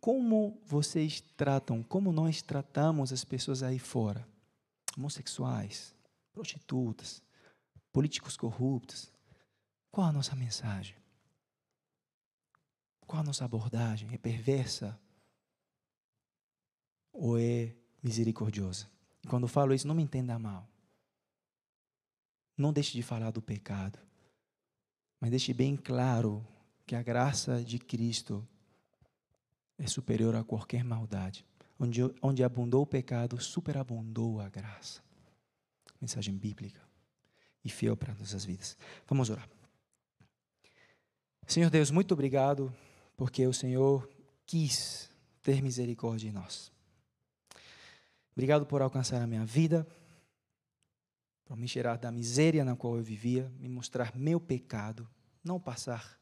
Como 0.00 0.60
vocês 0.64 1.20
tratam, 1.36 1.82
como 1.82 2.12
nós 2.12 2.42
tratamos 2.42 3.12
as 3.12 3.24
pessoas 3.24 3.62
aí 3.62 3.78
fora? 3.78 4.26
Homossexuais, 4.96 5.94
prostitutas, 6.32 7.22
políticos 7.92 8.36
corruptos. 8.36 9.12
Qual 9.90 10.06
a 10.06 10.12
nossa 10.12 10.34
mensagem? 10.36 10.96
Qual 13.06 13.20
a 13.20 13.24
nossa 13.24 13.44
abordagem? 13.44 14.08
É 14.12 14.18
perversa? 14.18 14.98
Ou 17.12 17.38
é 17.38 17.74
misericordiosa? 18.02 18.88
E 19.22 19.26
quando 19.26 19.48
falo 19.48 19.74
isso, 19.74 19.86
não 19.86 19.94
me 19.94 20.02
entenda 20.02 20.38
mal. 20.38 20.68
Não 22.56 22.72
deixe 22.72 22.92
de 22.92 23.02
falar 23.02 23.30
do 23.30 23.40
pecado, 23.40 23.98
mas 25.20 25.30
deixe 25.30 25.52
bem 25.52 25.76
claro 25.76 26.46
que 26.86 26.94
a 26.94 27.02
graça 27.02 27.62
de 27.62 27.78
Cristo 27.78 28.46
é 29.76 29.86
superior 29.86 30.34
a 30.34 30.42
qualquer 30.42 30.82
maldade. 30.82 31.44
Onde, 31.78 32.00
onde 32.20 32.42
abundou 32.42 32.82
o 32.82 32.86
pecado, 32.86 33.40
superabundou 33.40 34.40
a 34.40 34.48
graça. 34.48 35.00
Mensagem 36.00 36.36
bíblica 36.36 36.80
e 37.64 37.68
fiel 37.68 37.96
para 37.96 38.14
nossas 38.14 38.44
vidas. 38.44 38.76
Vamos 39.06 39.30
orar. 39.30 39.48
Senhor 41.46 41.70
Deus, 41.70 41.90
muito 41.90 42.12
obrigado 42.12 42.74
porque 43.16 43.46
o 43.46 43.52
Senhor 43.52 44.08
quis 44.44 45.10
ter 45.42 45.62
misericórdia 45.62 46.30
de 46.30 46.34
nós. 46.34 46.72
Obrigado 48.38 48.64
por 48.64 48.80
alcançar 48.80 49.20
a 49.20 49.26
minha 49.26 49.44
vida, 49.44 49.84
por 51.44 51.56
me 51.56 51.66
tirar 51.66 51.98
da 51.98 52.12
miséria 52.12 52.64
na 52.64 52.76
qual 52.76 52.96
eu 52.96 53.02
vivia, 53.02 53.52
me 53.58 53.68
mostrar 53.68 54.14
meu 54.14 54.38
pecado, 54.38 55.10
não 55.42 55.58
passar 55.58 56.16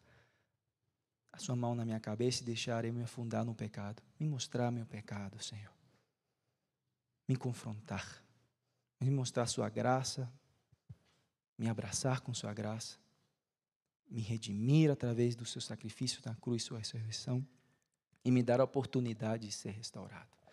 a 1.31 1.37
sua 1.37 1.55
mão 1.55 1.75
na 1.75 1.85
minha 1.85 2.01
cabeça 2.01 2.43
e 2.43 2.47
deixar 2.47 2.87
eu 2.87 2.95
me 2.95 3.03
afundar 3.03 3.45
no 3.45 3.55
pecado. 3.55 4.03
Me 4.19 4.27
mostrar 4.27 4.71
meu 4.71 4.87
pecado, 4.87 5.39
Senhor. 5.43 5.71
Me 7.29 7.37
confrontar. 7.37 8.25
Me 8.99 9.11
mostrar 9.11 9.47
sua 9.47 9.69
graça, 9.69 10.27
me 11.59 11.69
abraçar 11.69 12.23
com 12.23 12.33
sua 12.33 12.55
graça, 12.55 12.97
me 14.09 14.23
redimir 14.23 14.91
através 14.91 15.37
do 15.37 15.45
seu 15.45 15.61
sacrifício 15.61 16.23
na 16.25 16.35
cruz, 16.35 16.63
sua 16.63 16.79
ressurreição 16.79 17.47
e 18.25 18.31
me 18.31 18.43
dar 18.43 18.59
a 18.59 18.65
oportunidade 18.65 19.47
de 19.49 19.53
ser 19.53 19.73
restaurado. 19.73 20.46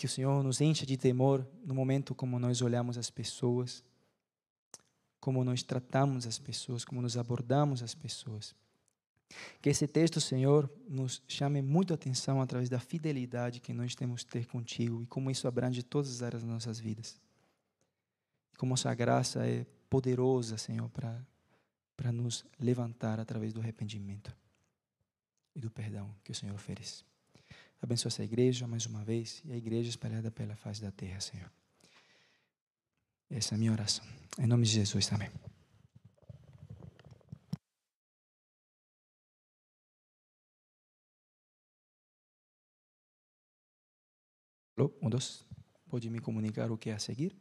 Que 0.00 0.06
o 0.06 0.08
Senhor 0.08 0.42
nos 0.42 0.62
encha 0.62 0.86
de 0.86 0.96
temor 0.96 1.46
no 1.62 1.74
momento 1.74 2.14
como 2.14 2.38
nós 2.38 2.62
olhamos 2.62 2.96
as 2.96 3.10
pessoas, 3.10 3.84
como 5.20 5.44
nós 5.44 5.62
tratamos 5.62 6.26
as 6.26 6.38
pessoas, 6.38 6.86
como 6.86 7.02
nos 7.02 7.18
abordamos 7.18 7.82
as 7.82 7.94
pessoas. 7.94 8.54
Que 9.60 9.68
esse 9.68 9.86
texto, 9.86 10.18
Senhor, 10.18 10.72
nos 10.88 11.22
chame 11.28 11.60
muito 11.60 11.92
a 11.92 11.96
atenção 11.96 12.40
através 12.40 12.70
da 12.70 12.80
fidelidade 12.80 13.60
que 13.60 13.74
nós 13.74 13.94
temos 13.94 14.24
ter 14.24 14.46
contigo 14.46 15.02
e 15.02 15.06
como 15.06 15.30
isso 15.30 15.46
abrange 15.46 15.82
todas 15.82 16.10
as 16.10 16.22
áreas 16.22 16.42
das 16.44 16.50
nossas 16.50 16.80
vidas. 16.80 17.20
Como 18.56 18.72
essa 18.72 18.94
graça 18.94 19.46
é 19.46 19.66
poderosa, 19.90 20.56
Senhor, 20.56 20.88
para 20.88 21.22
para 21.94 22.10
nos 22.10 22.42
levantar 22.58 23.20
através 23.20 23.52
do 23.52 23.60
arrependimento 23.60 24.34
e 25.54 25.60
do 25.60 25.70
perdão 25.70 26.16
que 26.24 26.32
o 26.32 26.34
Senhor 26.34 26.54
oferece. 26.54 27.04
Abençoa 27.82 28.10
essa 28.10 28.22
igreja 28.22 28.66
mais 28.66 28.84
uma 28.84 29.02
vez 29.02 29.42
e 29.44 29.52
a 29.52 29.56
igreja 29.56 29.88
espalhada 29.88 30.30
pela 30.30 30.54
face 30.54 30.82
da 30.82 30.90
terra, 30.90 31.18
Senhor. 31.18 31.50
Essa 33.30 33.54
é 33.54 33.56
a 33.56 33.58
minha 33.58 33.72
oração. 33.72 34.04
Em 34.38 34.46
nome 34.46 34.64
de 34.64 34.72
Jesus 34.72 35.06
também. 35.06 35.30
Alô? 44.76 44.92
Um, 45.00 45.08
dois. 45.08 45.46
Pode 45.88 46.10
me 46.10 46.20
comunicar 46.20 46.70
o 46.70 46.76
que 46.76 46.90
é 46.90 46.94
a 46.94 46.98
seguir? 46.98 47.34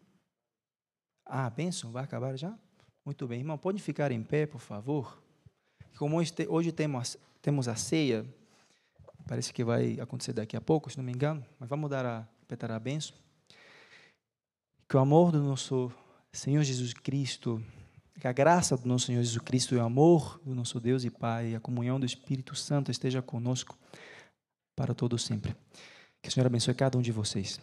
Ah, 1.26 1.46
a 1.46 1.50
bênção 1.50 1.92
vai 1.92 2.04
acabar 2.04 2.38
já? 2.38 2.58
Muito 3.04 3.28
bem, 3.28 3.40
irmão. 3.40 3.58
Pode 3.58 3.82
ficar 3.82 4.12
em 4.12 4.24
pé, 4.24 4.46
por 4.46 4.62
favor? 4.62 5.22
Como 5.98 6.18
hoje 6.18 6.72
temos, 6.72 7.18
temos 7.42 7.68
a 7.68 7.76
ceia, 7.76 8.26
Parece 9.30 9.54
que 9.54 9.64
vai 9.64 9.96
acontecer 10.02 10.34
daqui 10.34 10.58
a 10.58 10.62
pouco, 10.62 10.90
se 10.90 10.98
não 10.98 11.04
me 11.04 11.12
engano. 11.12 11.46
Mas 11.60 11.70
vamos 11.70 11.88
dar 11.88 12.04
a 12.04 12.28
petar 12.48 12.72
a 12.72 12.80
benção. 12.80 13.16
Que 14.88 14.98
o 14.98 15.00
amor 15.00 15.32
do 15.32 15.40
nosso 15.44 15.92
Senhor 16.34 16.64
Jesus 16.64 16.96
Cristo, 16.96 17.64
que 18.20 18.28
a 18.28 18.32
graça 18.32 18.76
do 18.76 18.88
nosso 18.88 19.06
Senhor 19.06 19.22
Jesus 19.22 19.38
Cristo 19.46 19.76
e 19.76 19.78
o 19.78 19.84
amor 19.84 20.42
do 20.44 20.56
nosso 20.56 20.80
Deus 20.80 21.04
e 21.04 21.12
Pai, 21.12 21.52
e 21.52 21.56
a 21.56 21.60
comunhão 21.60 22.00
do 22.00 22.08
Espírito 22.08 22.56
Santo 22.56 22.90
esteja 22.90 23.22
conosco 23.22 23.78
para 24.76 24.96
todo 24.96 25.16
sempre. 25.16 25.56
Que 26.24 26.30
o 26.30 26.32
Senhor 26.32 26.48
abençoe 26.48 26.74
cada 26.74 26.98
um 26.98 27.02
de 27.02 27.12
vocês. 27.12 27.62